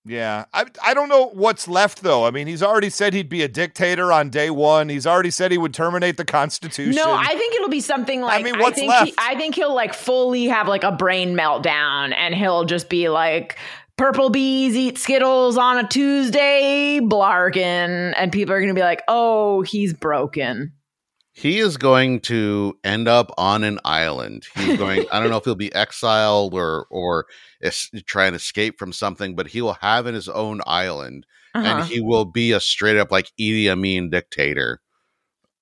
[0.04, 0.46] Yeah.
[0.52, 2.26] I I don't know what's left though.
[2.26, 4.88] I mean, he's already said he'd be a dictator on day one.
[4.88, 6.94] He's already said he would terminate the Constitution.
[6.94, 9.06] No, I think it'll be something like I mean, what's think left?
[9.06, 13.08] He, I think he'll like fully have like a brain meltdown, and he'll just be
[13.08, 13.58] like,
[13.96, 19.62] "Purple bees eat skittles on a Tuesday, blarkin," and people are gonna be like, "Oh,
[19.62, 20.72] he's broken."
[21.34, 24.44] He is going to end up on an island.
[24.54, 27.24] He's going, I don't know if he'll be exiled or, or
[27.62, 31.24] es- try and escape from something, but he will have in his own island
[31.54, 31.66] Uh-huh.
[31.66, 34.80] and he will be a straight up like Idi Amin dictator.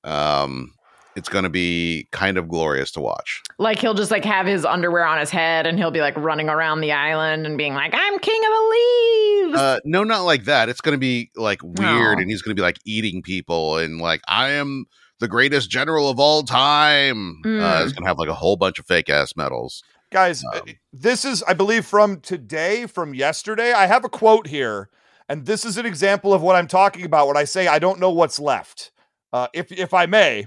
[0.04, 0.72] Um,
[1.16, 3.42] it's going to be kind of glorious to watch.
[3.58, 6.48] like he'll just like have his underwear on his head, and he'll be like running
[6.48, 10.44] around the island and being like, "I'm king of the leaves." Uh, no, not like
[10.44, 10.68] that.
[10.68, 14.00] It's going to be like weird, and he's going to be like eating people, and
[14.00, 14.86] like I am
[15.20, 17.42] the greatest general of all time.
[17.44, 17.84] Uh, Mm.
[17.84, 19.82] it's going to have like a whole bunch of fake ass medals.
[20.10, 23.72] Guys, Um, uh, this is, I believe, from today, from yesterday.
[23.72, 24.88] I have a quote here,
[25.28, 28.00] and this is an example of what I'm talking about when I say I don't
[28.00, 28.90] know what's left.
[29.32, 30.46] Uh, if if I may,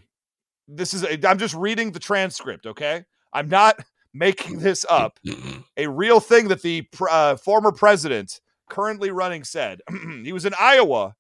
[0.68, 2.66] this is i I'm just reading the transcript.
[2.66, 3.80] Okay, I'm not
[4.14, 5.20] making this up.
[5.78, 9.80] A real thing that the pr- uh, former president, currently running, said.
[10.24, 11.16] he was in Iowa,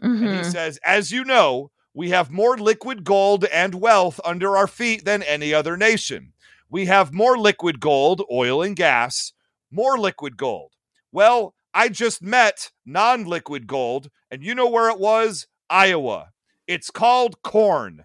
[0.00, 0.44] and he Mhm.
[0.44, 5.22] says, "As you know, we have more liquid gold and wealth under our feet than
[5.22, 6.32] any other nation."
[6.70, 9.32] We have more liquid gold, oil and gas,
[9.70, 10.72] more liquid gold.
[11.10, 15.46] Well, I just met non liquid gold, and you know where it was?
[15.70, 16.32] Iowa.
[16.66, 18.04] It's called corn.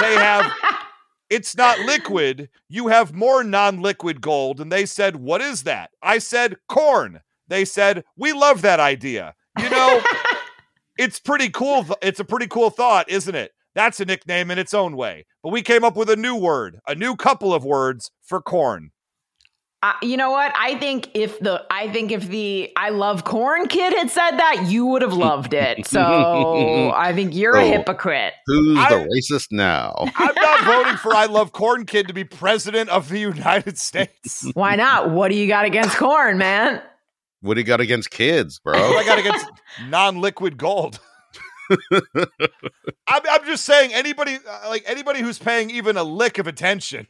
[0.00, 0.52] They have,
[1.30, 2.48] it's not liquid.
[2.68, 4.60] You have more non liquid gold.
[4.60, 5.90] And they said, What is that?
[6.02, 7.20] I said, Corn.
[7.48, 9.34] They said, We love that idea.
[9.58, 10.02] You know,
[10.98, 11.84] it's pretty cool.
[11.84, 13.52] th- It's a pretty cool thought, isn't it?
[13.74, 15.26] That's a nickname in its own way.
[15.42, 18.90] But we came up with a new word, a new couple of words for corn.
[19.82, 20.50] Uh, you know what?
[20.56, 24.64] I think if the I think if the I love corn kid had said that,
[24.68, 25.86] you would have loved it.
[25.86, 26.00] So
[26.96, 28.32] I think you're a hypocrite.
[28.46, 29.92] Who's I- the racist now?
[30.16, 34.46] I'm not voting for I Love Corn Kid to be president of the United States.
[34.54, 35.10] Why not?
[35.10, 36.80] What do you got against corn, man?
[37.44, 38.96] What do you got against kids, What bro?
[38.96, 39.46] I got against
[39.88, 40.98] non-liquid gold?
[41.92, 42.30] I'm,
[43.06, 47.06] I'm just saying anybody uh, like anybody who's paying even a lick of attention.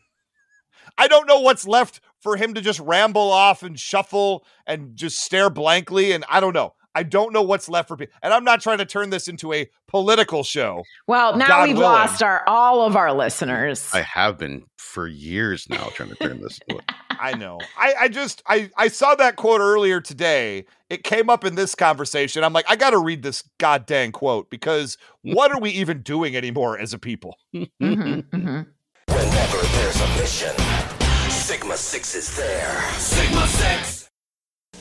[0.98, 5.20] I don't know what's left for him to just ramble off and shuffle and just
[5.20, 6.74] stare blankly and I don't know.
[6.94, 8.14] I don't know what's left for people.
[8.22, 10.82] And I'm not trying to turn this into a political show.
[11.06, 11.90] Well, now God we've willing.
[11.92, 13.88] lost our all of our listeners.
[13.92, 16.60] I have been for years now trying to turn this.
[16.68, 17.58] into a- I know.
[17.78, 20.64] I, I just I I saw that quote earlier today.
[20.90, 22.44] It came up in this conversation.
[22.44, 26.78] I'm like, I gotta read this goddamn quote because what are we even doing anymore
[26.78, 27.36] as a people?
[27.54, 28.66] Mhm, mhm.
[29.08, 32.82] Whenever there's a mission, Sigma 6 is there.
[32.98, 34.03] Sigma 6!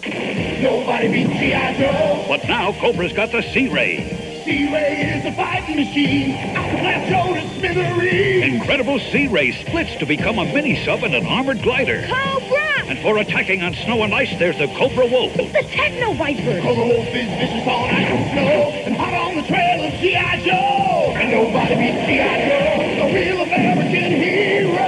[0.05, 1.77] Nobody beats G.I.
[1.77, 2.25] Joe.
[2.27, 4.41] But now Cobra's got the Sea Ray.
[4.43, 6.35] Sea Ray is a fighting machine.
[6.35, 8.53] I can blast Joe to smithereens.
[8.53, 12.01] Incredible Sea Ray splits to become a mini sub and an armored glider.
[12.01, 12.83] Cobra!
[12.85, 15.33] And for attacking on snow and ice, there's the Cobra Wolf.
[15.35, 16.59] The Techno Viper!
[16.61, 20.41] Cobra Wolf is vicious on ice and snow and hot on the trail of G.I.
[20.41, 21.13] Joe.
[21.15, 22.49] And nobody beats G.I.
[22.49, 24.83] Joe, the real American hero.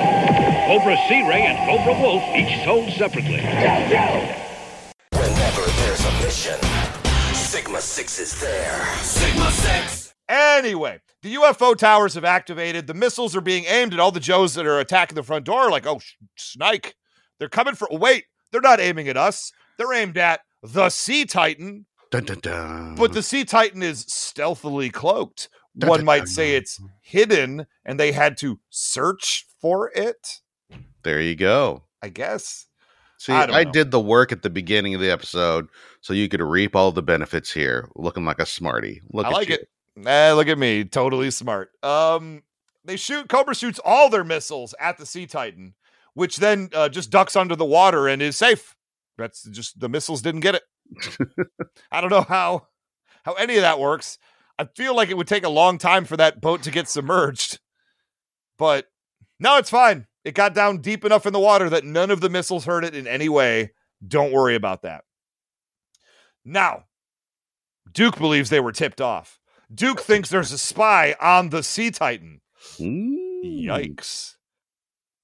[0.68, 3.38] Cobra Sea Ray and Cobra Wolf, each sold separately.
[3.38, 4.45] Joe, Joe.
[6.36, 8.86] Whenever there's a mission, Sigma 6 is there.
[8.98, 10.14] Sigma 6!
[10.28, 12.88] Anyway, the UFO towers have activated.
[12.88, 15.70] The missiles are being aimed at all the Joes that are attacking the front door.
[15.70, 16.96] Like, oh, sh- snike.
[17.40, 17.88] They're coming for.
[17.92, 19.52] Wait, they're not aiming at us.
[19.78, 21.86] They're aimed at the Sea Titan.
[22.12, 22.96] Dun, dun, dun.
[22.96, 25.48] But the Sea Titan is stealthily cloaked.
[25.78, 26.28] Dun, One dun, might dun.
[26.28, 30.42] say it's hidden, and they had to search for it.
[31.04, 31.84] there you go.
[32.02, 32.68] I guess.
[33.18, 35.70] See, I I, did the work at the beginning of the episode
[36.06, 39.02] so you could reap all the benefits here, looking like a smarty.
[39.12, 39.56] Look I at like you.
[39.56, 39.70] it.
[40.06, 41.72] Eh, look at me, totally smart.
[41.82, 42.44] Um,
[42.84, 45.74] they shoot Cobra shoots all their missiles at the Sea Titan,
[46.14, 48.76] which then uh, just ducks under the water and is safe.
[49.18, 50.62] That's just the missiles didn't get it.
[51.92, 52.68] I don't know how
[53.24, 54.20] how any of that works.
[54.60, 57.58] I feel like it would take a long time for that boat to get submerged,
[58.60, 58.86] but
[59.40, 60.06] no, it's fine.
[60.24, 62.94] It got down deep enough in the water that none of the missiles hurt it
[62.94, 63.72] in any way.
[64.08, 65.04] Don't worry about that.
[66.46, 66.86] Now,
[67.92, 69.40] Duke believes they were tipped off.
[69.74, 72.42] Duke thinks there's a spy on the Sea Titan.
[72.78, 73.66] Mm.
[73.66, 74.36] Yikes.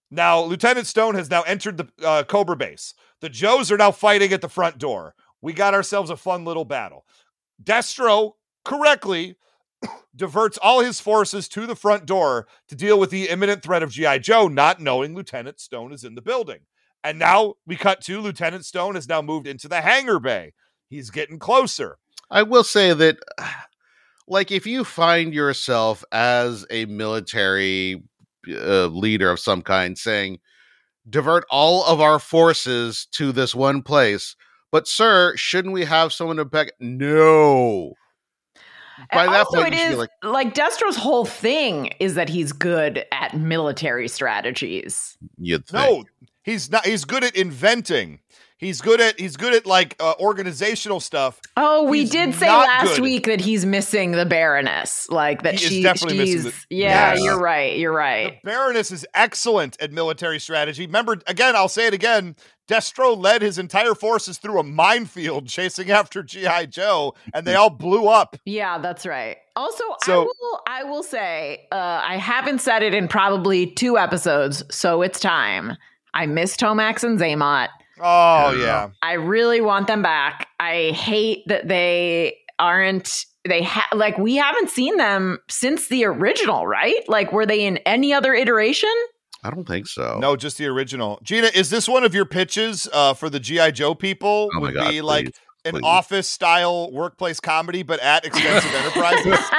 [0.09, 2.93] Now, Lieutenant Stone has now entered the uh, Cobra base.
[3.21, 5.15] The Joes are now fighting at the front door.
[5.41, 7.05] We got ourselves a fun little battle.
[7.63, 8.33] Destro
[8.65, 9.37] correctly
[10.15, 13.91] diverts all his forces to the front door to deal with the imminent threat of
[13.91, 14.17] G.I.
[14.19, 16.59] Joe, not knowing Lieutenant Stone is in the building.
[17.03, 20.53] And now we cut to Lieutenant Stone has now moved into the hangar bay.
[20.91, 21.97] He's getting closer.
[22.29, 23.17] I will say that,
[24.27, 28.03] like, if you find yourself as a military
[28.47, 30.39] uh, leader of some kind saying,
[31.09, 34.35] divert all of our forces to this one place,
[34.69, 36.73] but, sir, shouldn't we have someone to back?
[36.79, 37.93] No.
[39.13, 41.87] By And that also, point, it you should be is like, like, Destro's whole thing
[42.01, 45.17] is that he's good at military strategies.
[45.37, 46.07] you'd think.
[46.19, 46.85] No, he's not.
[46.85, 48.19] He's good at inventing.
[48.61, 51.41] He's good at he's good at like uh, organizational stuff.
[51.57, 55.09] Oh, we He's did say last week that he's missing the Baroness.
[55.09, 56.43] Like that He she, definitely missing she's.
[56.69, 57.23] the- yeah, Yes.
[57.23, 57.75] you're right.
[57.77, 58.43] You're The right.
[58.43, 60.85] Baroness is excellent at military strategy.
[60.85, 62.35] Remember, again, I'll say it again.
[62.69, 67.71] Destro led his entire forces through a minefield chasing after GI Joe, and they all
[67.71, 68.37] blew up.
[68.45, 69.37] Yeah, that's right.
[69.55, 70.59] Also, I So- will.
[70.67, 75.75] I will say uh, I haven't said it in probably two episodes, so it's time.
[76.13, 77.69] I miss Tomax and Xamot.
[78.01, 78.63] Oh Yeah.
[78.65, 80.47] yeah, I really want them back.
[80.59, 86.67] I hate that they aren't they ha- like we haven't seen them since the original,
[86.67, 87.01] right?
[87.07, 88.89] Like were they in any other iteration?
[89.43, 90.19] I don't think so.
[90.19, 91.19] no, just the original.
[91.23, 94.49] Gina, is this one of your pitches uh, for the GI Joe people?
[94.55, 95.33] Oh Would God, be like
[95.65, 95.81] an please.
[95.83, 99.37] office style workplace comedy, but at extensive enterprises.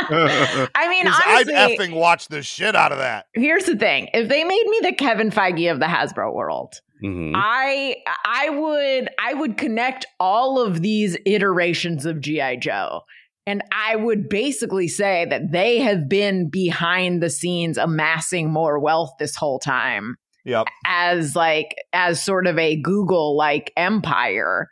[0.75, 3.27] I mean, 'Cause I'd effing watch the shit out of that.
[3.35, 7.33] here's the thing: if they made me the Kevin Feige of the Hasbro world, Mhm.
[7.35, 13.01] I I would I would connect all of these iterations of GI Joe
[13.47, 19.11] and I would basically say that they have been behind the scenes amassing more wealth
[19.19, 20.67] this whole time Yep.
[20.87, 24.69] as like as sort of a Google like empire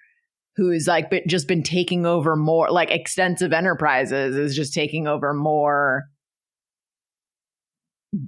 [0.56, 5.32] who's like been, just been taking over more like extensive enterprises is just taking over
[5.32, 6.04] more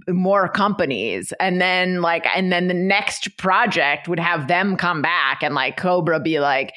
[0.09, 1.33] more companies.
[1.41, 5.77] And then like and then the next project would have them come back and like
[5.77, 6.73] cobra be like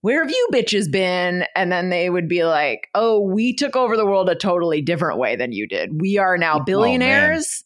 [0.00, 1.44] where have you bitches been?
[1.56, 5.18] And then they would be like oh we took over the world a totally different
[5.18, 6.00] way than you did.
[6.00, 7.64] We are now billionaires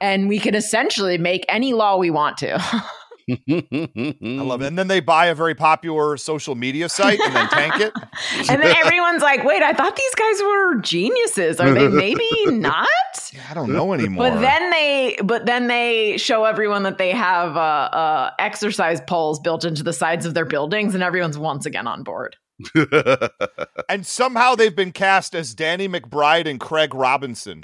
[0.00, 2.84] and we can essentially make any law we want to
[3.28, 4.68] I love it.
[4.68, 7.92] And then they buy a very popular social media site and then tank it.
[8.50, 12.88] and then everyone's like wait i thought these guys were geniuses are they maybe not
[13.32, 14.30] Yeah, I don't know anymore.
[14.30, 19.40] But then they, but then they show everyone that they have uh, uh, exercise poles
[19.40, 22.36] built into the sides of their buildings, and everyone's once again on board.
[23.88, 27.60] and somehow they've been cast as Danny McBride and Craig Robinson.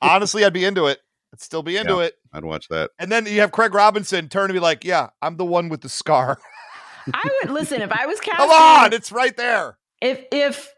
[0.00, 1.00] Honestly, I'd be into it.
[1.32, 2.02] I'd still be into Yeah.
[2.04, 2.14] it.
[2.32, 2.90] I'd watch that.
[2.98, 5.82] And then you have Craig Robinson turn to be like, "Yeah, I'm the one with
[5.82, 6.38] the scar.
[7.14, 8.46] I would listen if I was casting.
[8.46, 10.72] Come on, it's right there." If if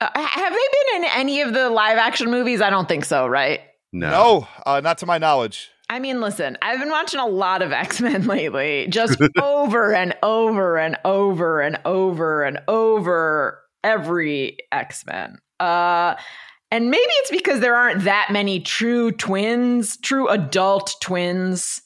[0.00, 0.58] uh, have they
[0.92, 2.60] been in any of the live action movies?
[2.60, 3.26] I don't think so.
[3.26, 3.60] Right.
[3.92, 4.10] No.
[4.10, 5.70] No, uh, not to my knowledge.
[5.90, 10.14] I mean, listen, I've been watching a lot of X Men lately, just over and
[10.22, 15.36] over and over and over and over every X Men.
[15.60, 16.14] Uh,
[16.72, 21.80] and maybe it's because there aren't that many true twins, true adult twins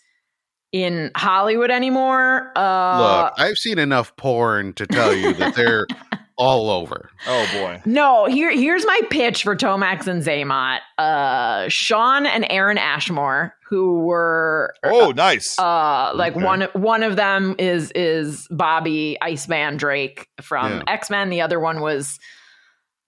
[0.72, 2.52] in Hollywood anymore.
[2.56, 5.86] Uh, Look, I've seen enough porn to tell you that they're
[6.38, 7.08] all over.
[7.26, 7.80] Oh boy.
[7.86, 10.80] No, here here's my pitch for Tomax and Xamot.
[10.98, 15.58] Uh Shawn and Aaron Ashmore, who were Oh, nice.
[15.58, 16.44] uh like Okay.
[16.44, 20.82] one one of them is is Bobby Iceman Drake from Yeah.
[20.88, 21.30] X-Men.
[21.30, 22.18] The other one was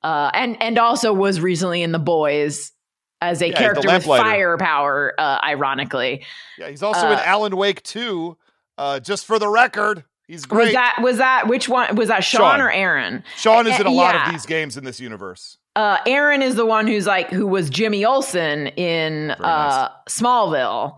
[0.02, 2.72] uh and and also was recently in The Boys
[3.20, 6.24] as a Yeah, character with firepower, uh, ironically.
[6.56, 8.36] yeah, he's also in uh, Alan Wake too.
[8.78, 10.72] Uh, just for the record, he's Was great.
[10.74, 12.60] that was that which one was that Shawn, Shawn.
[12.60, 13.24] or Aaron?
[13.36, 14.26] Shawn is in a lot Yeah.
[14.26, 15.58] of these games in this universe.
[15.74, 20.96] uh, Aaron is the one who's like who was Jimmy Olsen in uh, Smallville.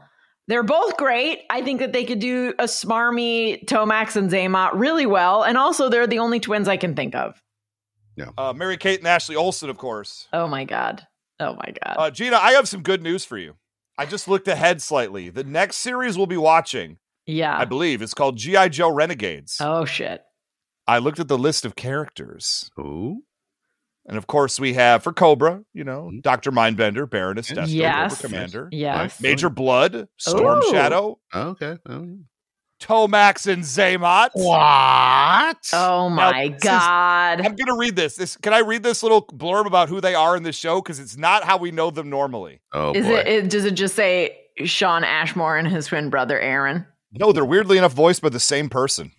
[0.49, 1.43] They're both great.
[1.49, 5.89] I think that they could do a smarmy Tomax and Xamot really well, and also
[5.89, 7.41] they're the only twins I can think of.
[8.37, 10.29] Uh, Mary Kate and Ashley Olsen, of course.
[10.33, 11.07] Oh my god!
[11.39, 11.97] Oh my god!
[11.99, 13.55] Uh, Gina, I have some good news for you.
[13.99, 15.29] I just looked ahead slightly.
[15.31, 17.57] The next series we'll be watching, yeah.
[17.59, 18.69] I believe, is called G.I.
[18.71, 19.59] Joe Renegades.
[19.61, 20.23] oh shit!
[20.87, 22.71] I looked at the list of characters.
[22.79, 23.23] Ooh.
[24.07, 26.23] And of course, we have for Cobra, you know, Mhm.
[26.23, 26.51] Dr.
[26.51, 28.15] Mindbender, Baroness Destro, Yes.
[28.17, 29.21] Cobra Commander, Yes.
[29.21, 30.71] Major Blood, Storm Ooh.
[30.73, 31.77] Shadow, Okay.
[31.87, 32.15] Oh, yeah.
[32.81, 34.31] Tomax, and Xamot.
[34.33, 35.69] What?
[35.73, 37.41] Oh my this is- god!
[37.41, 38.17] I'm going to read this.
[38.17, 38.37] this.
[38.37, 40.81] Can I read this little blurb about who they are in this show?
[40.81, 42.61] Because it's not how we know them normally.
[42.73, 43.17] Oh Is boy.
[43.19, 43.51] it, it?
[43.51, 46.87] Does it just say Shawn Ashmore and his twin brother Aaron?
[47.13, 49.13] No, they're weirdly enough voiced by the same person.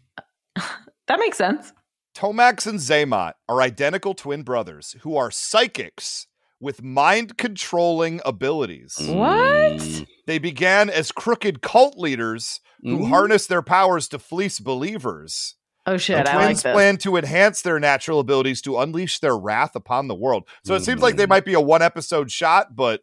[1.07, 1.73] That makes sense.
[2.15, 6.27] Tomax and Xamot are identical twin brothers who are psychics
[6.61, 8.95] with mind controlling abilities.
[9.07, 10.00] What?
[10.27, 13.09] They began as crooked cult leaders who Mm.
[13.09, 15.55] harness their powers to fleece believers.
[15.85, 16.27] Oh The shit!
[16.27, 16.73] I like twins this.
[16.73, 20.47] plan to enhance their natural abilities to unleash their wrath upon the world.
[20.63, 23.01] So it seems like they might be a one episode shot, but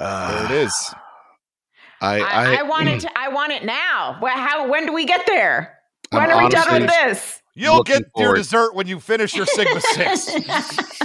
[0.00, 0.94] uh, there it is.
[2.00, 3.00] I, I, I, I, want it.
[3.02, 4.18] To, I want it now.
[4.20, 4.68] Wh- How?
[4.68, 5.78] When do we get there?
[6.10, 7.40] When I'm are we done with this?
[7.54, 10.30] You'll Looking get your dessert when you finish your Sigma 6.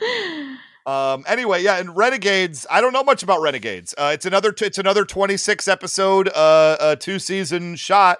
[0.88, 1.24] Um.
[1.28, 2.66] Anyway, yeah, and Renegades.
[2.70, 3.94] I don't know much about Renegades.
[3.98, 4.52] Uh, it's another.
[4.52, 8.18] T- it's another twenty six episode, uh, uh, two season shot.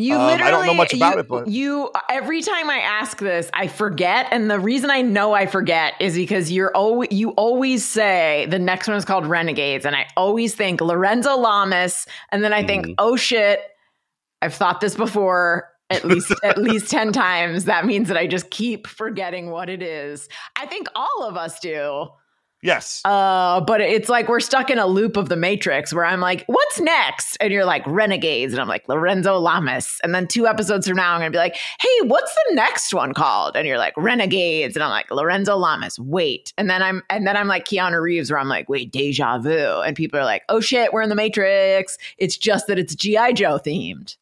[0.00, 0.50] You Um, I literally.
[0.52, 1.90] don't know much about you, it, but- you.
[2.08, 6.14] Every time I ask this, I forget, and the reason I know I forget is
[6.14, 10.54] because you're always you always say the next one is called Renegades, and I always
[10.54, 12.94] think Lorenzo Lamas, and then I think, Mhm.
[12.98, 13.60] oh shit,
[14.40, 15.68] I've thought this before.
[15.90, 17.64] At least at least 10 times.
[17.64, 20.28] That means that I just keep forgetting what it is.
[20.56, 22.08] I think all of us do.
[22.60, 23.02] Yes.
[23.04, 26.44] Uh, but it's like we're stuck in a loop of the Matrix where I'm like,
[26.48, 30.88] "What's next?" And you're like, "Renegades," and I'm like, "Lorenzo Lamas." And then two episodes
[30.88, 33.94] from now, I'm gonna be like, "Hey, what's the next one called?" And you're like,
[33.96, 38.02] "Renegades," and I'm like, "Lorenzo Lamas." Wait, and then I'm and then I'm like Keanu
[38.02, 41.10] Reeves, where I'm like, "Wait, deja vu," and people are like, "Oh shit, we're in
[41.10, 44.16] the Matrix." It's just that it's GI Joe themed.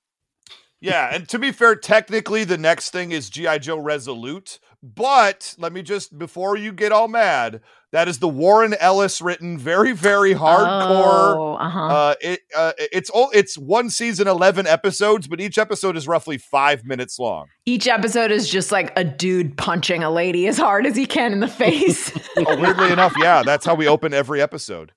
[0.81, 5.73] Yeah, and to be fair, technically the next thing is GI Joe Resolute, but let
[5.73, 7.63] me just before you get all mad,
[7.93, 11.37] that is the Warren Ellis written, very very hardcore.
[11.37, 11.81] Oh, uh-huh.
[11.81, 16.37] Uh, it uh, it's all it's one season, eleven episodes, but each episode is roughly
[16.37, 17.47] five minutes long.
[17.65, 21.33] Each episode is just like a dude punching a lady as hard as he can
[21.33, 22.13] in the face.
[22.39, 24.93] Oh, weirdly enough, yeah, that's how we open every episode.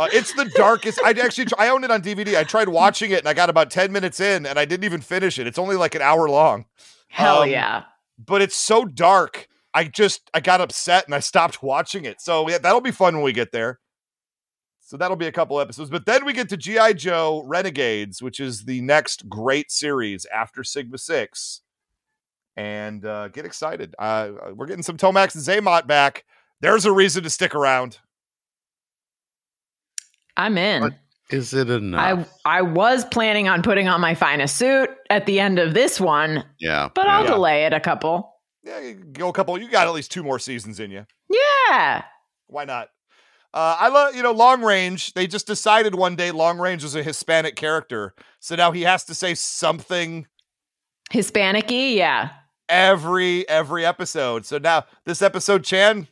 [0.00, 1.00] Uh, it's the darkest.
[1.04, 2.36] I actually I own it on DVD.
[2.36, 5.00] I tried watching it and I got about ten minutes in and I didn't even
[5.00, 5.46] finish it.
[5.46, 6.64] It's only like an hour long.
[7.08, 7.84] Hell Um, yeah.
[8.24, 12.20] but it's so dark I just I got upset and I stopped watching it.
[12.20, 13.78] So yeah, that'll be fun when we get there.
[14.80, 15.90] So that'll be a couple episodes.
[15.90, 16.94] But then we get to G.I.
[16.94, 21.60] Joe Renegades, which is the next great series after Sigma 6.
[22.56, 23.94] And uh, get excited.
[23.98, 26.24] Uh, we're getting some Tomax and Xamot back.
[26.60, 27.98] There's a reason to stick around.
[30.40, 30.94] I'm in.
[31.30, 32.28] Is it enough?
[32.44, 36.00] I I was planning on putting on my finest suit at the end of this
[36.00, 36.88] one, yeah.
[36.94, 37.18] but yeah.
[37.18, 38.34] I'll delay it a couple.
[38.64, 39.56] Yeah, you go a couple.
[39.58, 41.06] You got at least two more seasons in you.
[41.28, 42.02] Yeah.
[42.48, 42.88] Why not?
[43.52, 45.12] Uh, I love, you know, Long Range.
[45.14, 48.14] They just decided one day Long Range was a Hispanic character.
[48.38, 50.26] So now he has to say something
[51.10, 52.30] Hispanic-y, yeah.
[52.68, 54.46] every every episode.
[54.46, 56.08] So now this episode, Chan,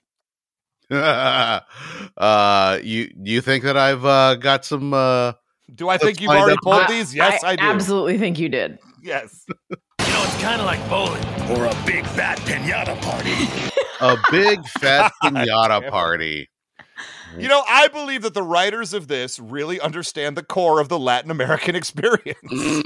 [2.16, 4.94] uh, you do you think that I've uh, got some?
[4.94, 5.32] Uh,
[5.74, 7.14] do I think you've already pulled I- these?
[7.14, 7.62] Yes, I, do.
[7.62, 8.78] absolutely think you did.
[9.02, 9.44] Yes.
[9.48, 9.76] You
[10.06, 11.22] know, it's kind of like bowling.
[11.50, 13.32] Or a big fat pinata party.
[14.00, 16.48] a big fat pinata party.
[17.38, 20.98] You know, I believe that the writers of this really understand the core of the
[20.98, 22.82] Latin American experience.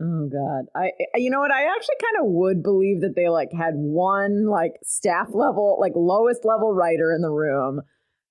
[0.00, 1.50] Oh God, I you know what?
[1.50, 5.92] I actually kind of would believe that they like had one like staff level, like
[5.96, 7.80] lowest level writer in the room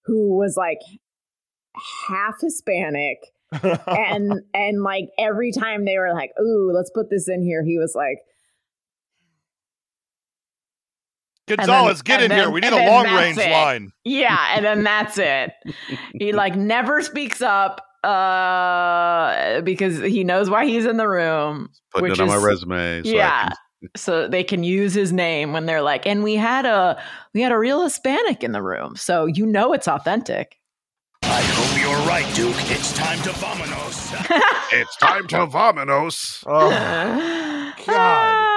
[0.06, 0.80] who was like
[2.08, 3.18] half Hispanic,
[3.88, 7.78] and and like every time they were like, "Ooh, let's put this in here," he
[7.78, 8.20] was like,
[11.48, 12.50] Gonzalez, get and in here.
[12.50, 13.52] We need a long range it.
[13.52, 13.92] line.
[14.06, 15.52] "Yeah," and then that's it.
[16.14, 22.10] he like never speaks up uh because he knows why he's in the room Putting
[22.10, 23.04] Which it on my is- resume.
[23.04, 23.58] So yeah can-
[23.96, 27.00] so they can use his name when they're like and we had a
[27.36, 30.56] we had a real hispanic in the room so you know it's authentic
[31.24, 32.56] I hope you're right, Duke.
[32.72, 34.14] It's time to vamonos.
[34.72, 36.44] it's time to vominos.
[36.48, 36.70] Oh,
[37.86, 38.57] God.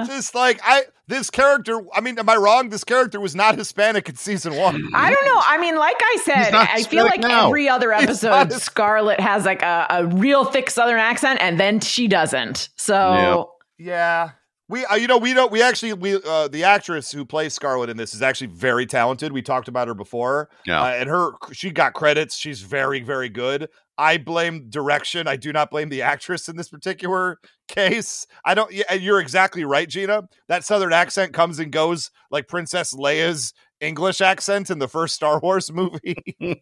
[0.00, 1.80] It's just like I this character.
[1.94, 2.68] I mean, am I wrong?
[2.70, 4.82] This character was not Hispanic in season one.
[4.94, 5.40] I don't know.
[5.44, 7.46] I mean, like I said, I feel like now.
[7.46, 11.80] every other episode, His- Scarlett has like a, a real thick Southern accent, and then
[11.80, 12.68] she doesn't.
[12.76, 14.30] So Yeah.
[14.68, 15.52] We, uh, you know, we don't.
[15.52, 19.30] We actually, we uh, the actress who plays Scarlett in this is actually very talented.
[19.30, 20.80] We talked about her before, Yeah.
[20.82, 22.36] uh, and her she got credits.
[22.36, 23.68] She's very, very good.
[23.98, 25.28] I blame direction.
[25.28, 27.38] I do not blame the actress in this particular
[27.68, 28.26] case.
[28.44, 28.72] I don't.
[28.72, 30.28] Yeah, and you're exactly right, Gina.
[30.48, 35.40] That Southern accent comes and goes like Princess Leia's English accent in the first Star
[35.40, 36.16] Wars movie.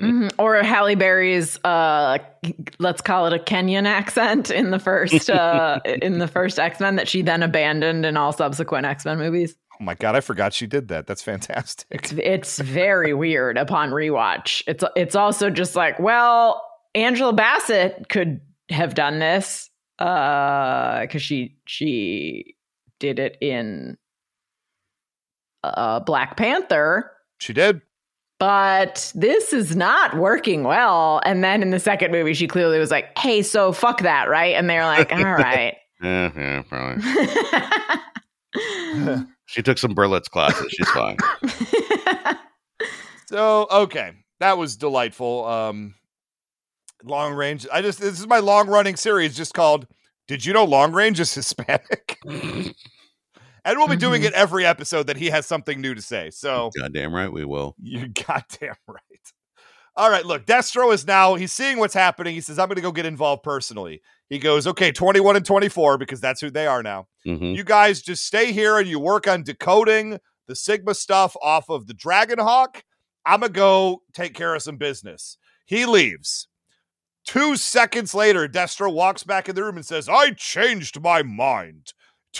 [0.00, 0.32] Mhm.
[0.38, 2.18] or Halle Berry's, uh,
[2.78, 6.96] let's call it a Kenyan accent in the first uh, in the first X Men
[6.96, 9.54] that she then abandoned in all subsequent X Men movies.
[9.80, 11.06] Oh my god, I forgot she did that.
[11.06, 11.86] That's fantastic.
[11.90, 14.62] It's it's very weird upon rewatch.
[14.66, 16.62] It's it's also just like, well,
[16.94, 19.68] Angela Bassett could have done this
[19.98, 22.54] uh because she she
[22.98, 23.96] did it in
[25.62, 27.80] uh Black Panther, She did.
[28.38, 31.20] but this is not working well.
[31.24, 34.54] And then in the second movie, she clearly was like, "Hey, so fuck that, right?"
[34.56, 37.02] And they're like, "All right." yeah, yeah, probably.
[39.46, 40.66] She took some Berlitz classes.
[40.70, 41.16] She's fine.
[43.26, 45.46] So okay, that was delightful.
[45.46, 45.94] Um,
[47.02, 47.66] long range.
[47.72, 49.86] I just this is my long running series, just called
[50.28, 52.74] "Did You Know Long Range is Hispanic?" and
[53.64, 54.26] we'll be doing Mhm.
[54.26, 56.30] it every episode that he has something new to say.
[56.30, 57.74] So Goddamn right we will.
[57.82, 59.32] you're goddamn right.
[59.96, 62.34] All right, look, Destro is now he's seeing what's happening.
[62.34, 65.98] He says, "I'm going to go get involved personally." He goes, "Okay, 21 and 24
[65.98, 69.28] because that's who they are now." hmm You guys just stay here and you work
[69.28, 72.82] on decoding the Sigma stuff off of the Dragonhawk.
[73.24, 75.38] I'm going to go take care of some business.
[75.64, 76.48] He leaves.
[77.24, 81.94] Two seconds later, Destro walks back in the room and says, I changed my mind.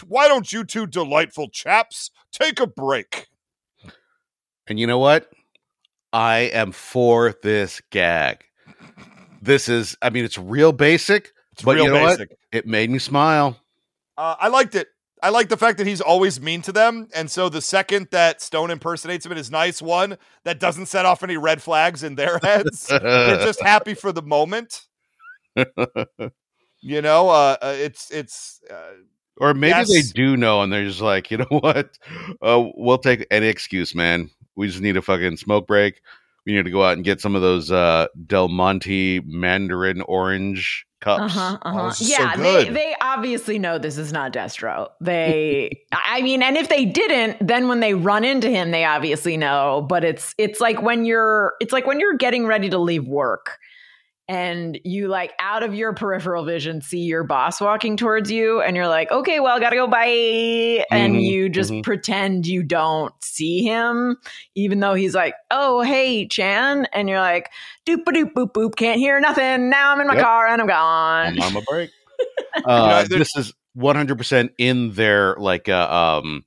[0.07, 3.29] Why don't you two delightful chaps take a break?
[4.67, 5.31] And you know what?
[6.15, 8.45] I am for this gag.
[9.43, 12.31] This is, I mean, it's real basic, It's but real you know basic.
[12.31, 12.39] what?
[12.53, 13.59] It made me smile.
[14.17, 14.89] Uh, I liked it.
[15.23, 17.09] I like the fact that he's always mean to them.
[17.15, 19.83] And so the second that Stone impersonates him, it is nice.
[19.83, 22.87] One that doesn't set off any red flags in their heads.
[22.87, 24.83] They're just happy for the moment.
[25.57, 28.93] You know, uh, uh, it's it's uh,
[29.39, 29.89] or maybe Yes.
[29.91, 31.99] they do know and they're just like, you know what?
[32.43, 34.31] Uh, we'll take any excuse, man.
[34.57, 36.01] We just need a fucking smoke break.
[36.47, 40.87] We need to go out and get some of those uh, Del Monte Mandarin orange
[41.01, 41.37] cups.
[41.37, 41.89] Uh-huh, Oh, uh-huh.
[41.89, 44.89] this is so Yeah, they, they obviously know this is not Destro.
[45.01, 49.37] They, I mean, and if they didn't, then when they run into him, they obviously
[49.37, 49.87] know.
[49.89, 53.59] But it's it's like when you're it's like when you're getting ready to leave work,
[54.29, 58.75] and you like out of your peripheral vision see your boss walking towards you and
[58.77, 61.83] you're like okay well gotta go bye and Mhm, you just mhm.
[61.83, 64.17] pretend you don't see him
[64.55, 67.51] even though he's like oh hey chan and you're like
[67.87, 70.25] doop a doop boop boop can't hear nothing now i'm in my Yep.
[70.25, 71.91] car and i'm gone I'm on my break.
[72.65, 75.89] Uh, this is 100% in their like uh,
[76.23, 76.45] um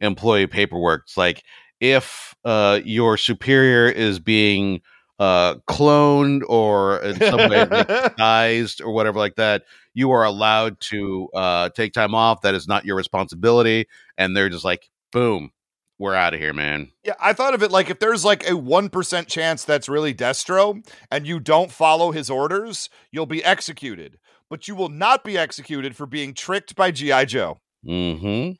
[0.00, 1.02] employee paperwork.
[1.06, 1.42] It's like
[1.80, 4.80] if uh your superior is being
[5.18, 9.64] uh cloned or in some way like, disguised or whatever like that,
[9.94, 12.42] you are allowed to uh take time off.
[12.42, 13.86] That is not your responsibility.
[14.18, 15.52] And they're just like, boom,
[15.98, 16.92] we're out of here, man.
[17.04, 20.86] Yeah, I thought of it like if there's like a 1% chance that's really Destro
[21.10, 24.18] and you don't follow his orders, you'll be executed.
[24.48, 27.24] But you will not be executed for being tricked by G.I.
[27.24, 27.58] Joe.
[27.84, 28.52] Mm-hmm.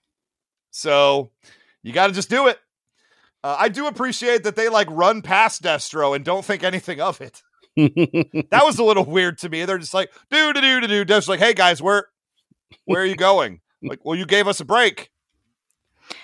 [0.73, 1.31] So
[1.83, 2.59] you got to just do it.
[3.47, 7.21] Uh, I do appreciate that they like run past Destro and don't think anything of
[7.21, 7.43] it.
[8.51, 9.65] That was a little weird to me.
[9.67, 11.05] They're just like, do do do do do.
[11.05, 12.07] Destro's like, hey guys, where
[12.87, 13.61] where are you going?
[13.83, 15.11] Like, well, you gave us a break.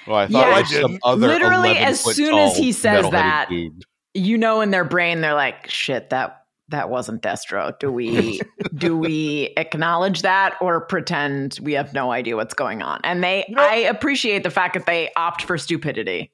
[0.07, 0.55] well, I thought Yeah.
[0.55, 1.01] I some didn't.
[1.05, 3.85] other Literally, as soon as he says that, dude.
[4.15, 8.41] you know in their brain they're like shit that that wasn't destro do we
[8.75, 13.45] do we acknowledge that or pretend we have no idea what's going on and they
[13.49, 16.31] You know- i appreciate the fact that they opt for stupidity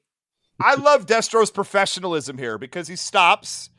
[0.61, 3.69] I love Destro's professionalism here because he stops.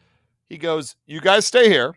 [0.49, 1.95] He goes, You guys stay here.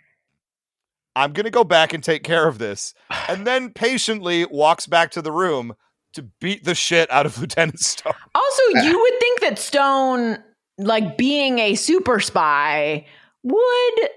[1.15, 2.93] I'm going to go back and take care of this.
[3.27, 5.75] And then patiently walks back to the room
[6.13, 8.13] to beat the shit out of Lieutenant Stone.
[8.35, 10.37] also you would think that stone
[10.77, 13.05] like being a super spy
[13.43, 13.53] would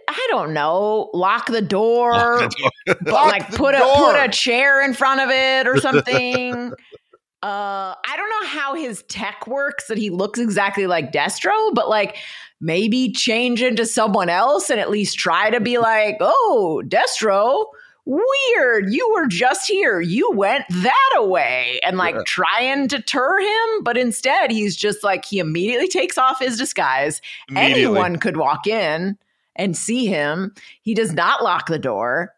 [0.09, 2.49] i don't know lock the door
[2.87, 6.73] but Lock like the put a put a chair in front of it or something.
[7.47, 11.89] uh, I don't know how his tech works that he looks exactly like Destro, but
[11.89, 12.17] like
[12.61, 17.67] maybe change into someone else and at least try to be like, oh, Destro.
[18.05, 18.93] Weird.
[18.93, 20.01] You were just here.
[20.01, 23.83] You went that away and like try and deter him.
[23.85, 27.21] But instead, he's just like, he immediately takes off his disguise
[27.55, 29.19] anyone could walk in
[29.55, 30.53] and see him.
[30.83, 32.33] He does not lock the door.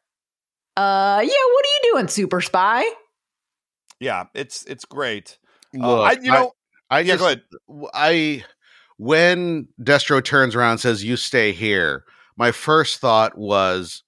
[0.77, 2.85] Uh, yeah, what are you doing, super spy?
[4.01, 5.39] Yeah, it's it's great.
[5.75, 6.53] Uh, Look, I, you know,
[6.91, 7.39] I yeah, just.
[7.95, 8.45] I
[8.97, 12.05] when Destro turns around and says, "You stay here,"
[12.37, 14.03] my first thought was,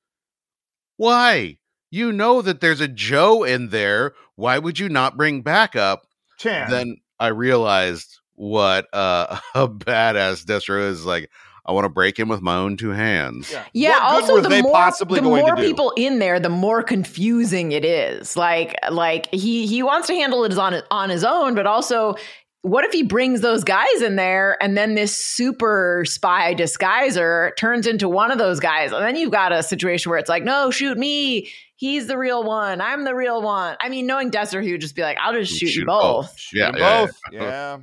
[0.97, 1.59] "Why?
[1.91, 4.15] You know that there's a Joe in there.
[4.37, 6.07] Why would you not bring backup?"
[6.39, 6.71] Chan.
[6.71, 11.05] Then I realized what uh, a badass Destro is.
[11.05, 11.31] Like,
[11.67, 13.51] I want to break him with my own two hands.
[13.51, 13.65] yeah.
[13.73, 13.99] Yeah.
[14.03, 15.69] Also, the they more possibly the going more to do?
[15.69, 18.37] people in there, the more confusing it is.
[18.37, 22.15] Like, like he he wants to handle it on on his own, but also.
[22.63, 27.87] What if he brings those guys in there and then this super spy disguiser turns
[27.87, 28.93] into one of those guys?
[28.93, 31.49] And then you've got a situation where it's like, no, shoot me.
[31.77, 32.83] He's the real one.
[32.83, 33.79] I'm the real one.
[33.81, 36.37] I mean, knowing Desert, he would just be like, I'll just shoot, you Shoot both.
[36.53, 37.21] Yeah, Shoot yeah, both.
[37.33, 37.79] Yeah.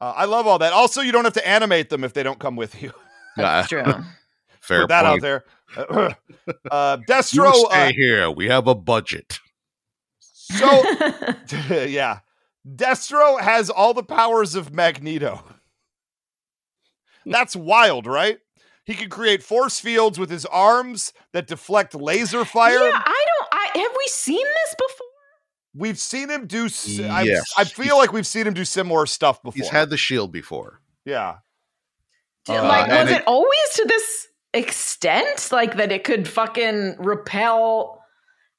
[0.00, 0.72] Uh, I love all that.
[0.72, 2.92] Also, you don't have to animate them if they don't come with you.
[3.36, 3.82] That's true.
[4.60, 5.14] Fair Put that point.
[5.14, 5.44] out there.
[6.70, 7.52] uh, You Destro.
[7.70, 8.30] stay Uh, here.
[8.30, 9.38] We have a budget.
[10.20, 10.82] so
[11.86, 12.20] yeah,
[12.66, 15.42] Destro has all the powers of Magneto.
[17.26, 18.38] That's wild, right?
[18.84, 22.72] He can create force fields with his arms that deflect laser fire.
[22.84, 23.48] Yeah, I don't.
[23.52, 25.06] I have we seen this before?
[25.74, 26.66] We've seen him do.
[26.66, 27.44] s- I- Yes.
[27.56, 29.56] I feel like we've seen him do similar stuff before.
[29.56, 30.80] He's had the shield before.
[31.04, 31.36] yeah.
[32.48, 35.50] Uh, like, was it- it, always to this extent?
[35.52, 38.02] Like that it could fucking repel.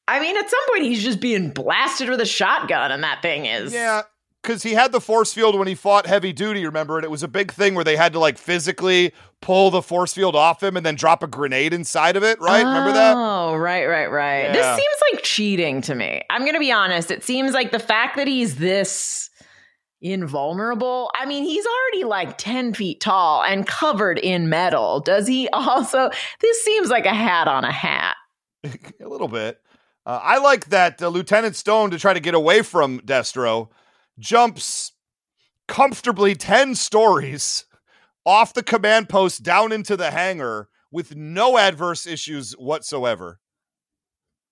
[0.07, 3.45] I mean, at some point he's just being blasted with a shotgun, and that thing
[3.45, 4.03] is Yeah,
[4.41, 6.65] because he had the force field when he fought heavy duty.
[6.65, 9.81] Remember, and it was a big thing where they had to like physically pull the
[9.81, 12.39] force field off him and then drop a grenade inside of it.
[12.39, 12.63] Right?
[12.63, 13.15] Remember that?
[13.15, 14.45] Oh, right, right, right.
[14.45, 14.53] Yeah.
[14.53, 16.21] This seems like cheating to me.
[16.29, 17.11] I'm going to be honest.
[17.11, 19.29] It seems like the fact that he's this
[20.01, 21.11] invulnerable.
[21.19, 24.99] I mean, he's already like 10 feet tall and covered in metal.
[24.99, 26.09] Does he also?
[26.39, 28.15] This seems like a hat on a hat.
[28.63, 29.59] a little bit.
[30.05, 33.69] Uh, I like that uh, Lieutenant Stone to try to get away from Destro
[34.19, 34.93] jumps
[35.67, 37.65] comfortably 10 stories
[38.25, 43.39] off the command post down into the hangar with no adverse issues whatsoever.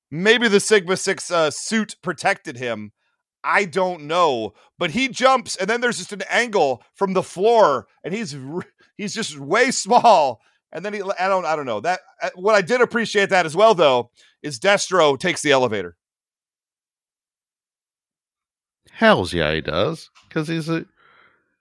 [0.10, 2.92] Maybe the Sigma 6 uh, suit protected him.
[3.44, 7.88] I don't know, but he jumps and then there's just an angle from the floor
[8.04, 8.36] and he's
[8.98, 10.42] he's just way small
[10.72, 11.80] and then he I don't I don't know.
[11.80, 15.96] That uh, what I did appreciate that as well though is Destro takes the elevator.
[19.00, 20.10] Hell's yeah, he does.
[20.28, 20.86] Because he's a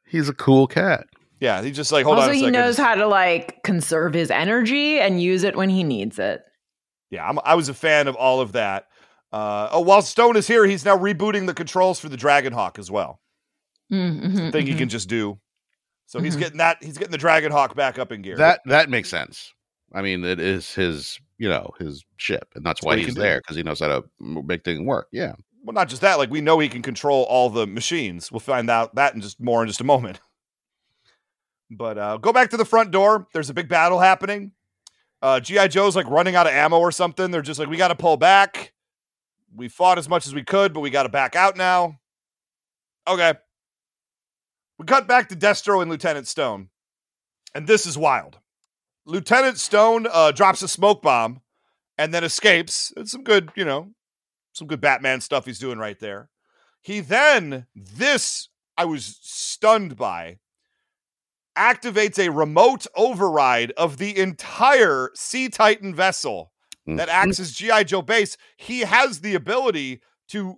[0.04, 1.06] he's a cool cat.
[1.38, 4.28] Yeah, he's just like, hold also, on a he knows how to like conserve his
[4.28, 6.42] energy and use it when he needs it.
[7.10, 8.88] Yeah, I'm, I was a fan of all of that.
[9.32, 12.90] Uh, oh, while Stone is here, he's now rebooting the controls for the Dragonhawk as
[12.90, 13.20] well.
[13.92, 15.38] Mm-hmm, Thing he can just do.
[16.06, 16.40] So he's Mhm.
[16.40, 16.82] getting that.
[16.82, 18.36] He's getting the Dragonhawk back up in gear.
[18.36, 19.52] That that makes sense.
[19.94, 23.14] I mean, it is his, you know, his ship, and that's what why he's can
[23.14, 25.06] there because he knows how to make things work.
[25.12, 25.34] Yeah.
[25.62, 26.18] Well, not just that.
[26.18, 28.32] Like we know he can control all the machines.
[28.32, 30.20] We'll find out that in just more in just a moment.
[31.70, 33.26] But uh, go back to the front door.
[33.32, 34.52] There's a big battle happening.
[35.20, 37.30] Uh, GI Joe's like running out of ammo or something.
[37.30, 38.72] They're just like, we got to pull back.
[39.54, 41.98] We fought as much as we could, but we got to back out now.
[43.06, 43.34] Okay.
[44.78, 46.68] We cut back to Destro and Lieutenant Stone,
[47.52, 48.38] and this is wild.
[49.06, 51.40] Lieutenant Stone uh, drops a smoke bomb
[51.96, 52.92] and then escapes.
[52.96, 53.90] It's some good, you know,
[54.58, 56.28] some good Batman stuff he's doing right there.
[56.82, 60.38] He then, this I was stunned by,
[61.56, 66.52] activates a remote override of the entire Sea Titan vessel
[66.86, 67.12] that Mhm.
[67.12, 67.84] acts as G.I.
[67.84, 68.36] Joe base.
[68.56, 70.56] He has the ability to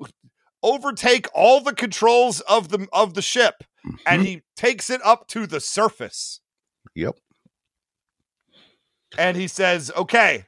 [0.63, 3.65] overtake all the controls of the of the ship
[4.05, 6.41] and he takes it up to the surface
[6.95, 7.17] Yep.
[9.17, 10.47] and he says, "Okay,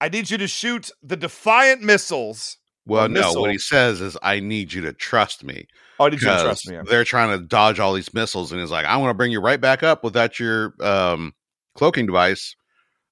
[0.00, 3.20] I need you to shoot the Defiant missiles." Well, no.
[3.20, 3.42] missile.
[3.42, 5.66] What he says is, "I need you to trust me."
[6.00, 6.78] Oh, need you trust me.
[6.84, 9.40] They're trying to dodge all these missiles, and he's like, "I want to bring you
[9.40, 11.34] right back up without your um,
[11.74, 12.56] cloaking device.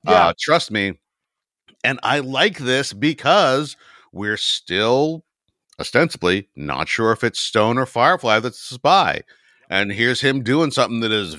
[0.04, 0.28] Yeah.
[0.28, 0.98] Uh, trust me."
[1.84, 3.76] And I like this because
[4.12, 5.24] we're still
[5.78, 9.22] ostensibly not sure if it's Stone or Firefly that's the spy.
[9.70, 11.36] And here's him doing something that is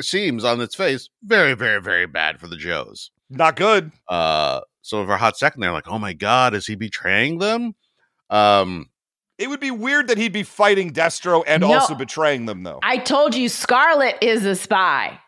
[0.00, 3.10] seems on its face very, very, very bad for the Joes.
[3.30, 3.90] Not good.
[4.06, 7.74] Uh, so for a hot second, they're like, "Oh my god, is he betraying them?"
[8.30, 8.90] Um,
[9.38, 11.72] It would be weird that he'd be fighting Destro and No.
[11.72, 12.78] also betraying them, though.
[12.82, 15.18] I told you Scarlett is a spy.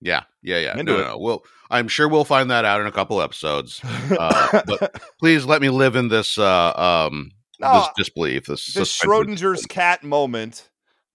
[0.00, 0.72] Yeah, yeah, yeah.
[0.78, 1.02] Into No, it.
[1.02, 1.18] no, no.
[1.18, 3.80] We'll, I'm sure we'll find that out in a couple episodes.
[3.84, 6.72] Uh, but please let me live in this uh,
[7.08, 8.46] um No, this disbelief.
[8.46, 8.98] This, this.
[8.98, 10.68] Schrodinger's cat moment.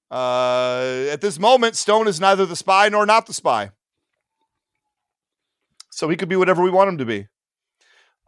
[0.10, 3.72] Uh, at this moment, Stone is neither the spy nor not the spy.
[5.92, 7.28] So he could be whatever we want him to be.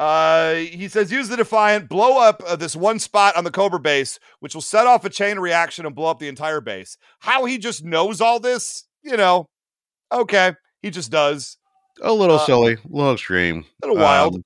[0.01, 3.79] Uh, he says, use the Defiant, blow up uh, this one spot on the Cobra
[3.79, 6.97] base, which will set off a chain reaction and blow up the entire base.
[7.19, 9.45] How he just knows all this, you know,
[10.11, 11.57] okay, he just does.
[12.01, 14.37] a little uh, silly, a little extreme, a little wild.
[14.37, 14.43] Um,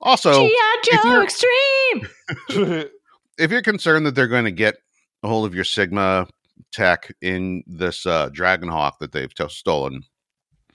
[0.00, 0.82] also, G.I.
[1.02, 1.22] Joe
[2.48, 2.88] Extreme.
[3.38, 4.76] if you're concerned that they're going to get
[5.22, 6.26] a hold of your Sigma
[6.72, 10.00] tech in this uh, Dragonhawk that they've t- stolen,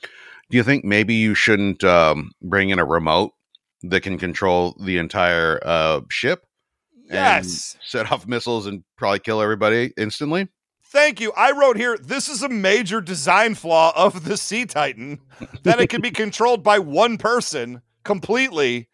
[0.03, 3.31] do you think maybe you shouldn't um, bring in a remote
[3.83, 6.45] that can control the entire uh, ship?
[7.09, 7.77] and yes.
[7.83, 10.47] set off missiles and probably kill everybody instantly.
[10.85, 11.31] Thank you.
[11.35, 15.19] I wrote here this is a major design flaw of the Sea Titan
[15.63, 18.89] that it can be controlled by one person completely.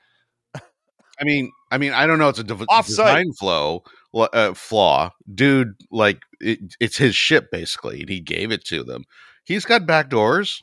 [0.56, 2.30] I mean, I mean, I don't know.
[2.30, 2.86] It's a Offsite.
[2.88, 3.84] design flow
[4.14, 5.76] uh, flaw, dude.
[5.92, 9.04] Like it, it's his ship basically, and he gave it to them.
[9.46, 10.62] He's got back doors.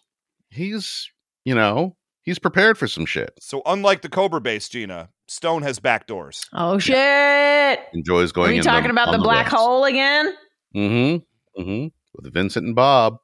[0.50, 1.08] He's,
[1.44, 3.32] you know, he's prepared for some shit.
[3.40, 6.44] So unlike the Cobra base, Gina, Stone has back doors.
[6.52, 7.78] Oh shit!
[7.92, 8.46] Enjoys going.
[8.46, 8.56] Are going.
[8.56, 10.32] you talking about the black hole again?
[10.74, 11.60] Mm-hmm.
[11.60, 11.86] Mm-hmm.
[12.14, 13.16] With Vincent and Bob.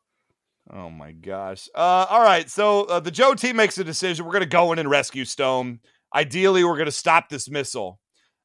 [0.71, 1.69] Oh my gosh.
[1.75, 2.49] Uh, all right.
[2.51, 4.27] So uh, the Joe team makes a decision.
[4.27, 5.81] We're going to go in and rescue Stone.
[6.15, 8.01] Ideally, we're going to stop this missile.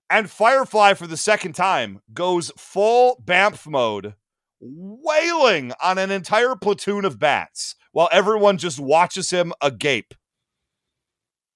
[0.10, 4.14] And Firefly, for the second time, goes full BAMF mode,
[4.60, 10.14] wailing on an entire platoon of bats while everyone just watches him agape.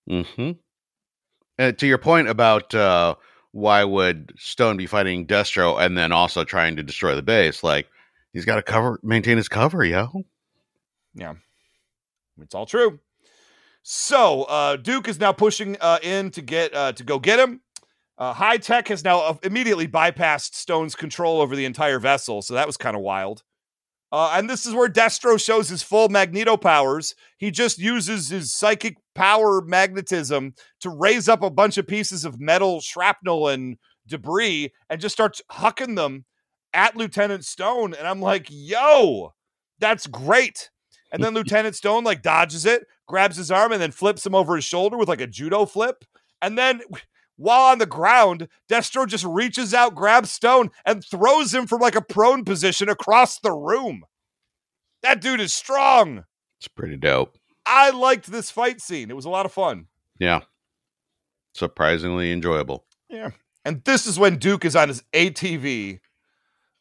[0.09, 0.51] Mm-hmm.
[1.57, 3.15] And to your point about uh,
[3.51, 7.87] why would Stone be fighting Destro and then also trying to destroy the base, like
[8.31, 10.23] he's got to cover, maintain his cover, yo.
[11.15, 11.33] Yeah,
[12.39, 12.99] it's all true.
[13.81, 17.61] So uh, Duke is now pushing uh, in to get uh, to go get him.
[18.17, 22.53] Uh, High Tech has now uh, immediately bypassed Stone's control over the entire vessel, so
[22.55, 23.43] that was kind of wild.
[24.11, 27.13] Uh, and this is where Destro shows his full Magneto powers.
[27.37, 32.39] He just uses his psychic power magnetism to raise up a bunch of pieces of
[32.39, 33.77] metal shrapnel and
[34.07, 36.25] debris and just starts hucking them
[36.73, 37.93] at Lieutenant Stone.
[37.95, 39.33] And I'm like, yo,
[39.79, 40.69] that's great.
[41.11, 44.55] And then Lieutenant Stone like dodges it, grabs his arm, and then flips him over
[44.55, 46.05] his shoulder with like a judo flip.
[46.41, 46.81] And then
[47.37, 51.95] while on the ground, Destro just reaches out, grabs Stone, and throws him from like
[51.95, 54.03] a prone position across the room.
[55.03, 56.25] That dude is strong.
[56.59, 57.37] It's pretty dope.
[57.65, 59.09] I liked this fight scene.
[59.09, 59.87] It was a lot of fun.
[60.19, 60.41] Yeah.
[61.53, 62.85] Surprisingly enjoyable.
[63.09, 63.31] Yeah.
[63.63, 65.99] And this is when Duke is on his ATV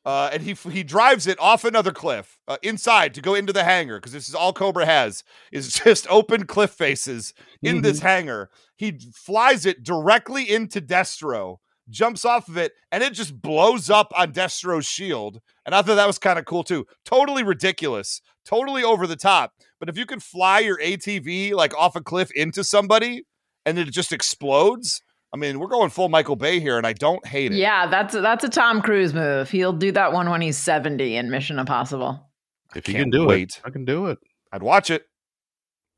[0.07, 3.65] Uh, and he he drives it off another cliff uh, inside to go into the
[3.65, 8.49] hangar because this is all Cobra has is just open cliff faces in this hangar.
[8.77, 11.57] He flies it directly into Destro,
[11.91, 15.41] jumps off of it, and it just blows up on Destro's shield.
[15.65, 16.87] And I thought that was kind of cool too.
[17.05, 19.55] Totally ridiculous, totally over the top.
[19.81, 23.25] But if you can fly your ATV like off a cliff into somebody
[23.65, 25.03] and it just explodes,
[25.33, 27.57] I mean, we're going full Michael Bay here, and I don't hate it.
[27.59, 29.51] Yeah, that's that's a Tom Cruise move.
[29.51, 32.21] He'll do that one when he's 70 in Mission Impossible.
[32.75, 33.51] If you Can't do wait.
[33.57, 34.19] it, I can do it.
[34.53, 35.05] I'd watch it.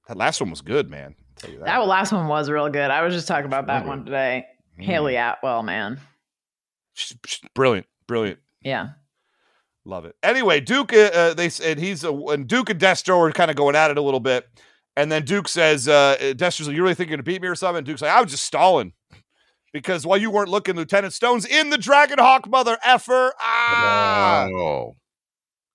[0.08, 1.14] That last one was good, man.
[1.18, 1.66] I'll tell you that.
[1.66, 2.90] That last one was real good.
[2.90, 4.46] I was just talking about that one today.
[4.78, 4.84] Mm.
[4.84, 6.00] Hayley Atwell, man.
[6.94, 8.38] She's- she's brilliant, brilliant.
[8.62, 8.88] Yeah.
[9.84, 10.16] Love it.
[10.22, 13.56] Anyway, Duke, uh, uh, they said he's a, and Duke and Destro are kind of
[13.56, 14.46] going at it a little bit,
[14.98, 17.54] and then Duke says, uh, "Destro's like, you really think you're gonna beat me or
[17.54, 18.94] something?" And Duke's like, "I was just stalling
[19.72, 24.96] because while you weren't looking, Lieutenant Stone's in the Dragon Hawk, mother effer." Ah, Oh,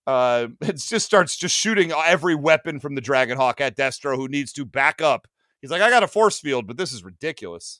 [0.05, 4.28] uh, it just starts just shooting every weapon from the Dragon Hawk at Destro, who
[4.28, 5.26] needs to back up.
[5.61, 7.80] He's like, "I got a force field, but this is ridiculous."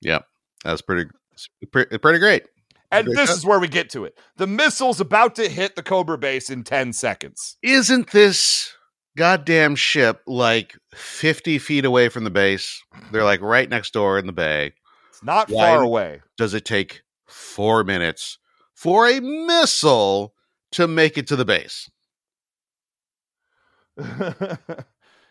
[0.00, 0.22] yeah,
[0.64, 1.08] that's pretty,
[1.70, 2.42] pretty, pretty great.
[2.90, 4.18] And this is where we get to it.
[4.36, 7.56] The missile's about to hit the Cobra base in ten seconds.
[7.62, 8.74] Isn't this
[9.16, 12.82] goddamn ship like fifty feet away from the base?
[13.10, 14.72] They're like right next door in the bay.
[15.10, 16.22] It's not Why- far away.
[16.36, 18.38] Does it take four minutes
[18.74, 20.34] for a missile
[20.72, 21.90] to make it to the base?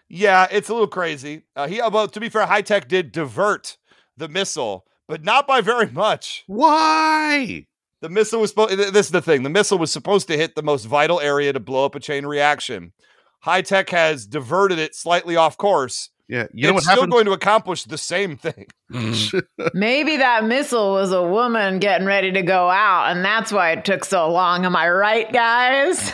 [0.10, 1.44] yeah, it's a little crazy.
[1.56, 3.78] Uh, he, well, to be fair, high tech did divert
[4.18, 6.44] the missile, but not by very much.
[6.48, 7.66] Why?
[8.02, 8.78] The missile was supposed.
[8.78, 9.44] This is the thing.
[9.44, 12.26] The missile was supposed to hit the most vital area to blow up a chain
[12.26, 12.94] reaction.
[13.42, 16.10] High tech has diverted it slightly off course.
[16.28, 17.12] Yeah, you know it's what still happened?
[17.12, 18.68] going to accomplish the same thing.
[18.92, 19.68] Mm-hmm.
[19.74, 23.84] Maybe that missile was a woman getting ready to go out, and that's why it
[23.84, 24.64] took so long.
[24.64, 26.14] Am I right, guys?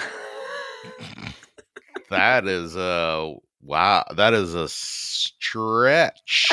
[2.10, 4.06] that is a wow.
[4.16, 6.50] That is a stretch.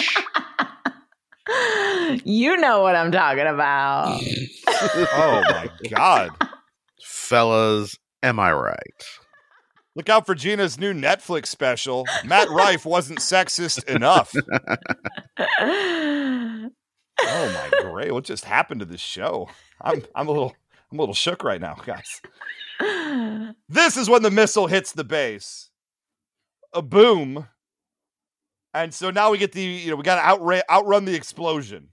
[2.25, 4.21] you know what I'm talking about.
[4.69, 6.31] Oh my god!
[7.03, 9.05] Fellas, am I right?
[9.97, 12.05] Look out for Gina's new Netflix special.
[12.25, 14.35] Matt Rife wasn't sexist enough.
[17.21, 18.13] Oh my great!
[18.13, 19.49] What just happened to this show?
[19.81, 20.55] I'm I'm a little
[20.91, 22.21] I'm a little shook right now, guys.
[23.69, 25.71] This is when the missile hits the base.
[26.73, 27.47] A boom.
[28.75, 31.91] And so now we get the you know we got to outra- outrun the explosion.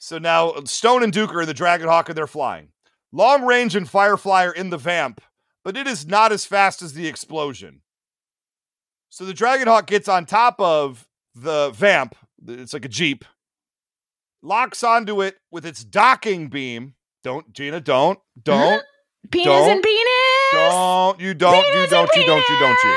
[0.00, 2.70] So now Stone and Duke are in the Dragonhawk and they're flying.
[3.12, 5.20] Long range and Firefly are in the Vamp,
[5.64, 7.82] but it is not as fast as the explosion.
[9.08, 12.14] So the Dragon Hawk gets on top of the Vamp.
[12.46, 13.24] It's like a Jeep.
[14.42, 16.94] Locks onto it with its docking beam.
[17.22, 18.82] Don't, Gina, don't, don't,
[19.30, 20.08] Penis Don't- and penis.
[20.52, 22.96] don't, you don't, you don't, and you don't, you don't, you.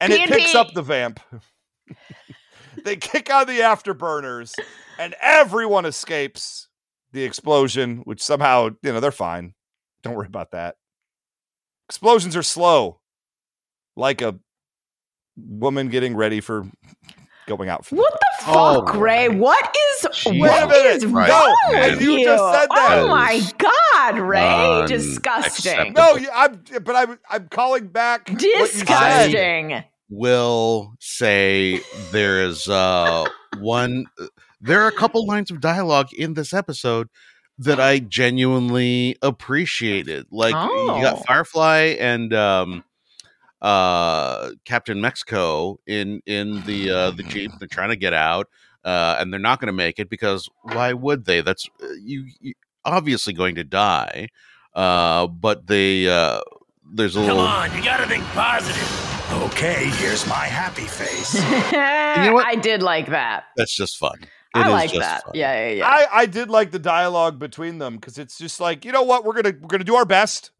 [0.00, 0.32] And it P&P.
[0.32, 1.20] picks up the Vamp.
[2.84, 4.54] they kick on the afterburners,
[4.98, 6.68] and everyone escapes
[7.12, 9.54] the explosion, which somehow, you know, they're fine.
[10.08, 10.76] Don't worry about that.
[11.88, 13.00] Explosions are slow,
[13.96, 14.38] like a
[15.36, 16.66] woman getting ready for
[17.46, 19.28] going out for the What the Oh, fuck, Ray?
[19.28, 20.38] What is Jeez.
[20.40, 21.14] what Wait a is minute.
[21.28, 22.24] wrong No, with you you?
[22.24, 22.98] just said that.
[23.02, 24.40] Oh my god, Ray!
[24.40, 24.86] Unacceptable.
[24.86, 25.92] Disgusting.
[25.94, 28.28] No, you- I'm, but I'm, I'm calling back.
[28.28, 29.28] what you said.
[29.30, 29.84] Disgusting.
[30.10, 31.80] Will say
[32.12, 33.26] there is uh
[33.58, 34.06] one
[34.60, 37.08] there are a couple lines of dialogue in this episode
[37.58, 40.26] that I genuinely appreciated.
[40.30, 40.58] Like you
[40.90, 41.00] Oh.
[41.02, 42.84] got Firefly and um
[43.60, 47.50] uh Captain Mexico in in the uh the Jeep.
[47.58, 48.48] They're trying to get out.
[48.84, 51.40] Uh, and they're not going to make it because why would they?
[51.42, 52.54] That's uh, you, you
[52.84, 54.28] obviously going to die.
[54.72, 56.40] Uh, but they uh,
[56.94, 59.32] there's a Come little on, you gotta think positive.
[59.52, 61.34] Okay, here's my happy face.
[61.34, 62.46] you know what?
[62.52, 63.44] I did like that.
[63.56, 64.16] that's just fun.
[64.60, 65.22] It I is like just that.
[65.24, 65.32] fun.
[65.34, 65.86] Yeah, yeah, yeah.
[65.88, 69.24] I, I did like the dialogue between them because it's just like you know what
[69.24, 70.50] we're gonna we're gonna do our best.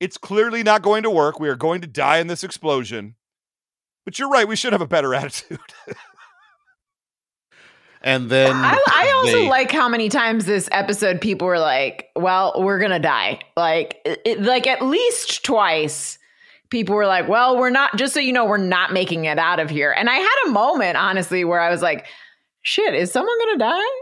[0.00, 1.38] It's clearly not going to work.
[1.40, 3.14] We are going to die in this explosion.
[4.04, 4.46] But you're right.
[4.46, 5.58] We should have a better attitude.
[8.02, 12.10] And then I, I also they- like how many times this episode people were like,
[12.14, 16.18] "Well, we're gonna die." Like, it- it, like at least twice,
[16.68, 19.58] people were like, "Well, we're not." Just so you know, we're not making it out
[19.58, 19.90] of here.
[19.90, 22.06] And I had a moment, honestly, where I was like,
[22.64, 24.00] "Shit, is someone gonna die?"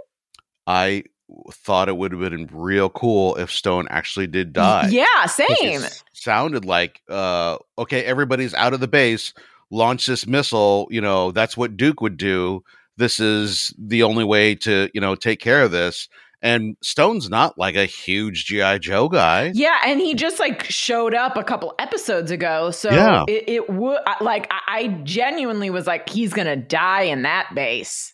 [0.67, 1.03] I
[1.51, 4.89] thought it would have been real cool if Stone actually did die.
[4.91, 5.83] Yeah, same.
[5.83, 9.33] it sounded like uh okay, everybody's out of the base,
[9.71, 12.63] launch this missile, you know, that's what Duke would do.
[12.99, 16.09] This is the only way to, you know, take care of this.
[16.43, 19.53] And Stone's not like a huge GI Joe guy.
[19.55, 23.25] Yeah, and he just like showed up a couple episodes ago, so Yeah.
[23.29, 28.13] it, it would like I, I genuinely was like, he's gonna die in that base.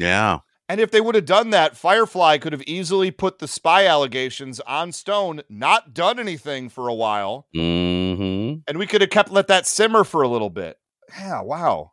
[0.00, 0.38] Yeah.
[0.68, 4.60] And if they would have done that, Firefly could have easily put the spy allegations
[4.60, 9.46] on Stone, not done anything for a while, hmm and we could have kept let
[9.46, 10.76] that simmer for a little bit.
[11.18, 11.92] Yeah, wow.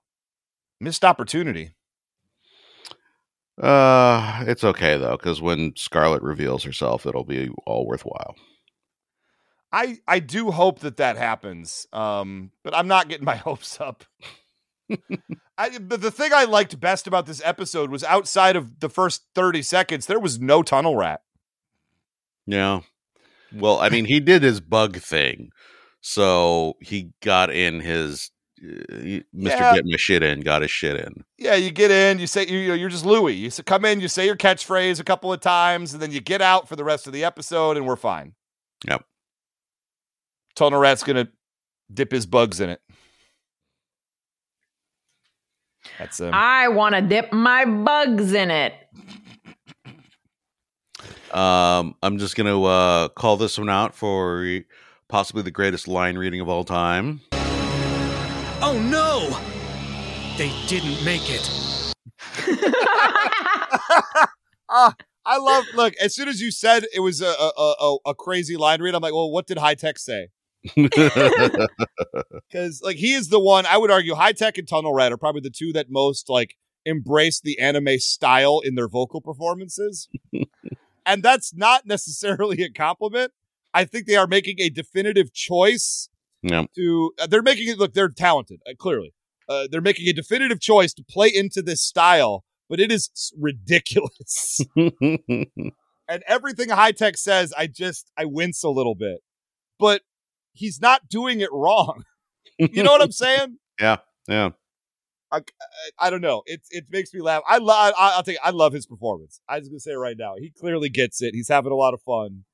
[0.81, 1.73] Missed opportunity.
[3.61, 8.35] Uh, it's okay though, because when Scarlett reveals herself, it'll be all worthwhile.
[9.71, 11.87] I I do hope that that happens.
[11.93, 14.03] Um, but I'm not getting my hopes up.
[15.57, 19.23] I, but the thing I liked best about this episode was outside of the first
[19.35, 21.21] 30 seconds, there was no tunnel rat.
[22.45, 22.81] Yeah.
[23.53, 25.49] Well, I mean, he did his bug thing,
[26.01, 28.31] so he got in his
[28.61, 29.23] uh, Mr.
[29.33, 29.75] Yeah.
[29.75, 31.23] Get My Shit In, got his shit in.
[31.37, 33.33] Yeah, you get in, you say you you know, you're just Louis.
[33.33, 36.41] You come in, you say your catchphrase a couple of times, and then you get
[36.41, 38.33] out for the rest of the episode, and we're fine.
[38.87, 39.03] Yep.
[40.55, 41.29] Tunnel rat's gonna
[41.93, 42.81] dip his bugs in it.
[45.99, 48.73] That's um, I want to dip my bugs in it.
[51.31, 54.61] Um, I'm just gonna uh, call this one out for
[55.09, 57.21] possibly the greatest line reading of all time.
[58.61, 59.37] Oh no!
[60.37, 61.93] They didn't make it.
[64.67, 64.95] Ah,
[65.25, 65.65] I love.
[65.75, 68.95] Look, as soon as you said it was a a, a, a crazy line read,
[68.95, 70.29] I'm like, well, what did High Tech say?
[72.49, 73.65] Because like he is the one.
[73.65, 76.55] I would argue High Tech and Tunnel Rat are probably the two that most like
[76.85, 80.07] embrace the anime style in their vocal performances,
[81.05, 83.31] and that's not necessarily a compliment.
[83.73, 86.09] I think they are making a definitive choice
[86.41, 86.65] yeah.
[86.75, 87.11] to.
[87.19, 87.93] uh, they're making it look.
[87.93, 89.13] They're talented, uh, clearly.
[89.49, 94.59] Uh, they're making a definitive choice to play into this style, but it is ridiculous.
[96.07, 99.19] and everything high tech says, I just I wince a little bit.
[99.77, 100.01] But
[100.55, 102.03] he's not doing it wrong.
[102.57, 103.57] You know what I'm saying?
[103.81, 103.97] yeah.
[104.29, 104.51] Yeah.
[105.29, 105.41] I,
[105.99, 106.41] I don't know.
[106.45, 107.43] It it makes me laugh.
[107.45, 107.93] I love.
[107.97, 108.37] I'll take.
[108.41, 109.41] I love his performance.
[109.49, 110.35] I'm just gonna say it right now.
[110.39, 111.33] He clearly gets it.
[111.35, 112.45] He's having a lot of fun,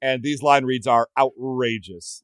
[0.00, 2.22] and these line reads are outrageous.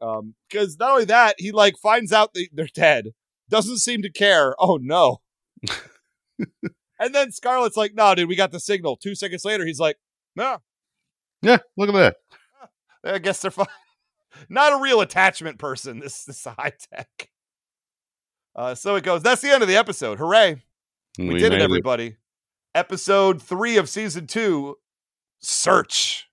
[0.00, 3.10] Um, because not only that, he like finds out that they're dead,
[3.48, 4.56] doesn't seem to care.
[4.58, 5.20] Oh no.
[6.98, 9.98] and then Scarlett's like, "No, dude, we got the signal." Two seconds later, he's like,
[10.34, 10.58] "No,
[11.42, 11.58] Yeah.
[11.76, 12.16] Look at that.
[13.04, 13.66] I guess they're fine."
[14.48, 16.00] Not a real attachment person.
[16.00, 17.30] This this high tech.
[18.54, 19.22] Uh, so it goes.
[19.22, 20.18] That's the end of the episode.
[20.18, 20.62] Hooray!
[21.18, 22.16] We, did it, everybody.
[22.74, 24.76] Episode three of season two,
[25.40, 26.28] search.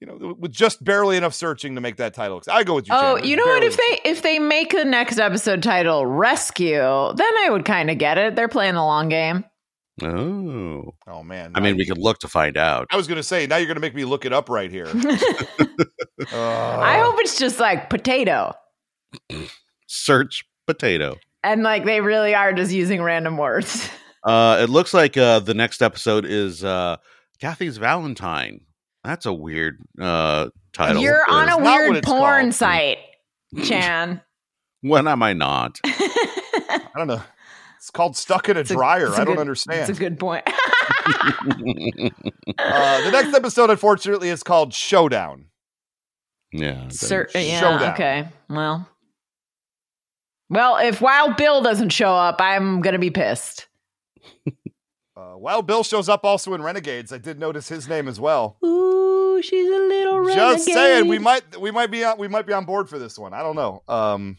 [0.00, 2.42] You know, with just barely enough searching to make that title.
[2.50, 2.94] I go with you.
[2.94, 3.24] Oh, Chandler.
[3.24, 3.60] you know what?
[3.60, 3.66] Barely.
[3.66, 7.98] If they if they make the next episode title "Rescue," then I would kind of
[7.98, 8.34] get it.
[8.34, 9.44] They're playing the long game.
[10.00, 10.94] Oh.
[11.06, 12.86] oh man, I mean, we could look to find out.
[12.90, 14.86] I was gonna say now you're gonna make me look it up right here.
[16.32, 18.54] I Uh, hope it's just like potato,
[19.86, 21.16] Search potato.
[21.44, 23.88] and like they really are just using random words.
[24.24, 26.96] Uh, it looks like uh, the next episode is uh,
[27.40, 28.60] Kathy's Valentine.
[29.02, 31.02] That's a weird uh, title.
[31.02, 32.54] You're on a weird porn called.
[32.54, 32.98] site,
[33.64, 34.20] Chan.
[34.82, 35.80] When am I not?
[35.84, 37.20] I don't know.
[37.82, 39.08] It's called stuck in a It's dryer.
[39.08, 39.90] it's a I don't good- understand.
[39.90, 40.44] It's a good point.
[40.46, 40.52] uh,
[43.02, 45.46] the next episode, unfortunately, is called Showdown.
[46.52, 46.86] yeah.
[46.90, 47.58] Sir, yeah.
[47.58, 47.92] Showdown.
[47.94, 48.28] Okay.
[48.48, 48.88] Well.
[50.48, 53.66] Well, if Wild Bill doesn't show up, I'm gonna be pissed.
[55.14, 57.12] Uh, Wild Bill shows up also in Renegades.
[57.12, 58.56] I did notice his name as well.
[58.64, 60.36] Ooh, she's a little renegade.
[60.36, 63.18] Just saying, we might we might be on we might be on board for this
[63.18, 63.34] one.
[63.34, 63.82] I don't know.
[63.86, 64.38] Um,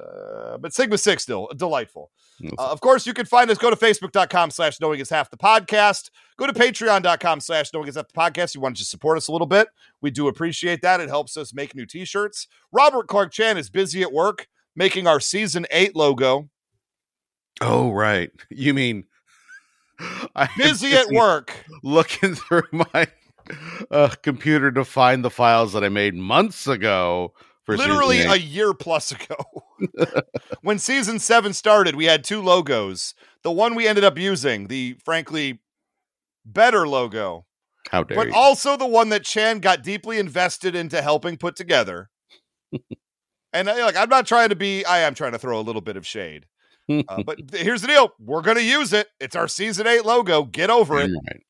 [0.00, 2.12] uh, but Sigma Six still delightful.
[2.58, 3.58] Uh, of course, you can find us.
[3.58, 6.10] Go to facebook.com slash knowing is half the podcast.
[6.36, 8.54] Go to patreon.com slash knowing is half the podcast.
[8.54, 9.68] You want to just support us a little bit.
[10.00, 11.00] We do appreciate that.
[11.00, 12.48] It helps us make new t-shirts.
[12.72, 16.48] Robert Clark Chan is busy at work making our season eight logo.
[17.60, 18.30] Oh, right.
[18.50, 19.04] You mean
[20.34, 21.54] I'm Busy at work.
[21.82, 23.06] looking through my
[23.90, 27.34] uh, computer to find the files that I made months ago
[27.68, 29.36] literally a year plus ago.
[30.62, 33.14] when season seven started, we had two logos.
[33.42, 35.60] The one we ended up using, the frankly
[36.44, 37.46] better logo,
[37.90, 38.34] How dare but you?
[38.34, 42.10] also the one that Chan got deeply invested into helping put together.
[43.52, 45.82] and I, like, I'm not trying to be, I am trying to throw a little
[45.82, 46.46] bit of shade.
[46.88, 49.08] Uh, but here's the deal: we're going to use it.
[49.20, 50.44] It's our season eight logo.
[50.44, 51.10] Get over it.
[51.10, 51.42] Right.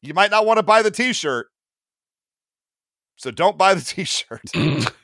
[0.00, 1.46] You might not want to buy the T-shirt,
[3.16, 4.94] so don't buy the T-shirt.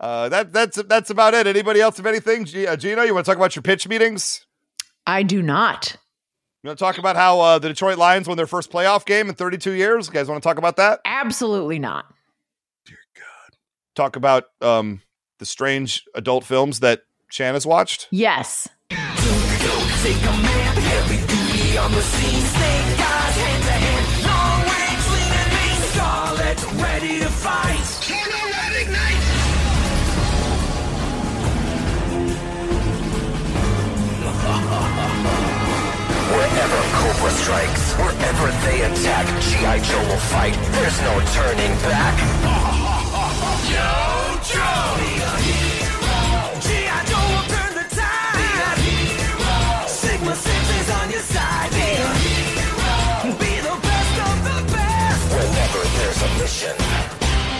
[0.00, 1.46] Uh, that that's that's about it.
[1.46, 2.44] Anybody else have anything?
[2.44, 4.46] G- uh, Gino, you want to talk about your pitch meetings?
[5.06, 5.96] I do not.
[6.62, 9.28] You want to talk about how uh, the Detroit Lions won their first playoff game
[9.28, 10.08] in 32 years?
[10.08, 11.00] You guys want to talk about that?
[11.04, 12.06] Absolutely not.
[12.84, 13.56] Dear God.
[13.94, 15.00] Talk about um,
[15.38, 18.08] the strange adult films that Shanna's watched?
[18.10, 18.68] Yes.
[18.90, 18.96] Take
[20.22, 20.68] a man,
[36.98, 39.78] Cobra strikes, wherever they attack, G.I.
[39.80, 40.54] Joe will fight.
[40.74, 42.14] There's no turning back.
[43.70, 43.86] Yo,
[44.42, 44.88] Joe.
[46.58, 46.98] G.I.
[47.10, 48.34] Joe will turn the tide.
[48.38, 49.86] Be a hero.
[49.86, 50.48] Sigma 6
[50.80, 51.70] is on your side.
[51.70, 51.88] Be.
[53.38, 55.22] Be the best of the best.
[55.38, 56.76] Whenever there's a mission,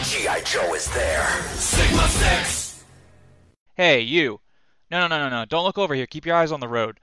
[0.03, 0.41] G.I.
[0.45, 1.27] Joe is there.
[1.55, 2.85] Sigma 6.
[3.75, 4.41] Hey, you.
[4.91, 5.45] No, no, no, no, no.
[5.45, 6.07] Don't look over here.
[6.07, 6.99] Keep your eyes on the road.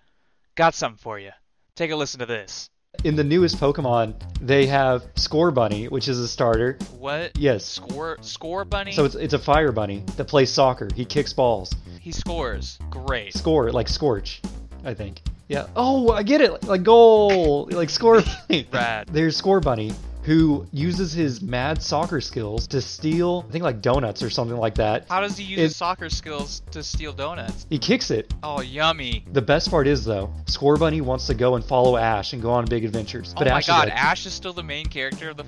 [0.56, 1.32] Got something for you.
[1.76, 2.70] Take a listen to this.
[3.04, 6.78] In the newest Pokemon, they have Scorbunny, which is a starter.
[6.98, 7.38] What?
[7.38, 7.66] Yes.
[7.66, 8.94] Score score bunny?
[8.94, 10.88] So it's it's a fire bunny that plays soccer.
[10.96, 11.74] He kicks balls.
[12.00, 12.80] he scores.
[12.90, 13.34] Great.
[13.34, 14.42] Score like Scorch,
[14.86, 15.22] I think.
[15.50, 15.68] Yeah.
[15.76, 16.64] Oh, I get it.
[16.64, 18.66] Like goal, like Score Bunny.
[18.72, 19.10] Rad.
[19.12, 19.94] There's Scorbunny
[20.26, 24.76] who uses his mad soccer skills to steal, I think like donuts or something like
[24.76, 25.06] that.
[25.08, 27.68] How does he use It- his soccer skills to steal donuts?
[27.70, 28.34] He kicks it.
[28.42, 29.24] Oh, yummy.
[29.34, 32.66] The best part is though, Scorbunny wants to go and follow Ash and go on
[32.66, 33.36] big adventures.
[33.38, 35.46] But oh my Ash is god, like, Ash is still the main character of the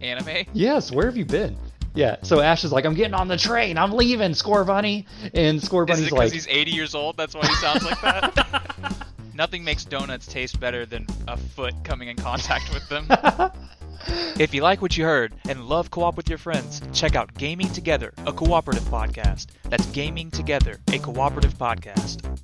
[0.00, 0.46] anime?
[0.54, 1.56] Yes, where have you been?
[1.94, 5.04] Yeah, so Ash is like, I'm getting on the train, I'm leaving, Scorbunny.
[5.34, 7.16] And Score Is Bunny's it because like, he's 80 years old?
[7.18, 9.06] That's why he sounds like that?
[9.34, 13.06] Nothing makes donuts taste better than a foot coming in contact with them.
[14.38, 17.34] if you like what you heard and love co op with your friends, check out
[17.34, 19.46] Gaming Together, a cooperative podcast.
[19.64, 22.43] That's Gaming Together, a cooperative podcast.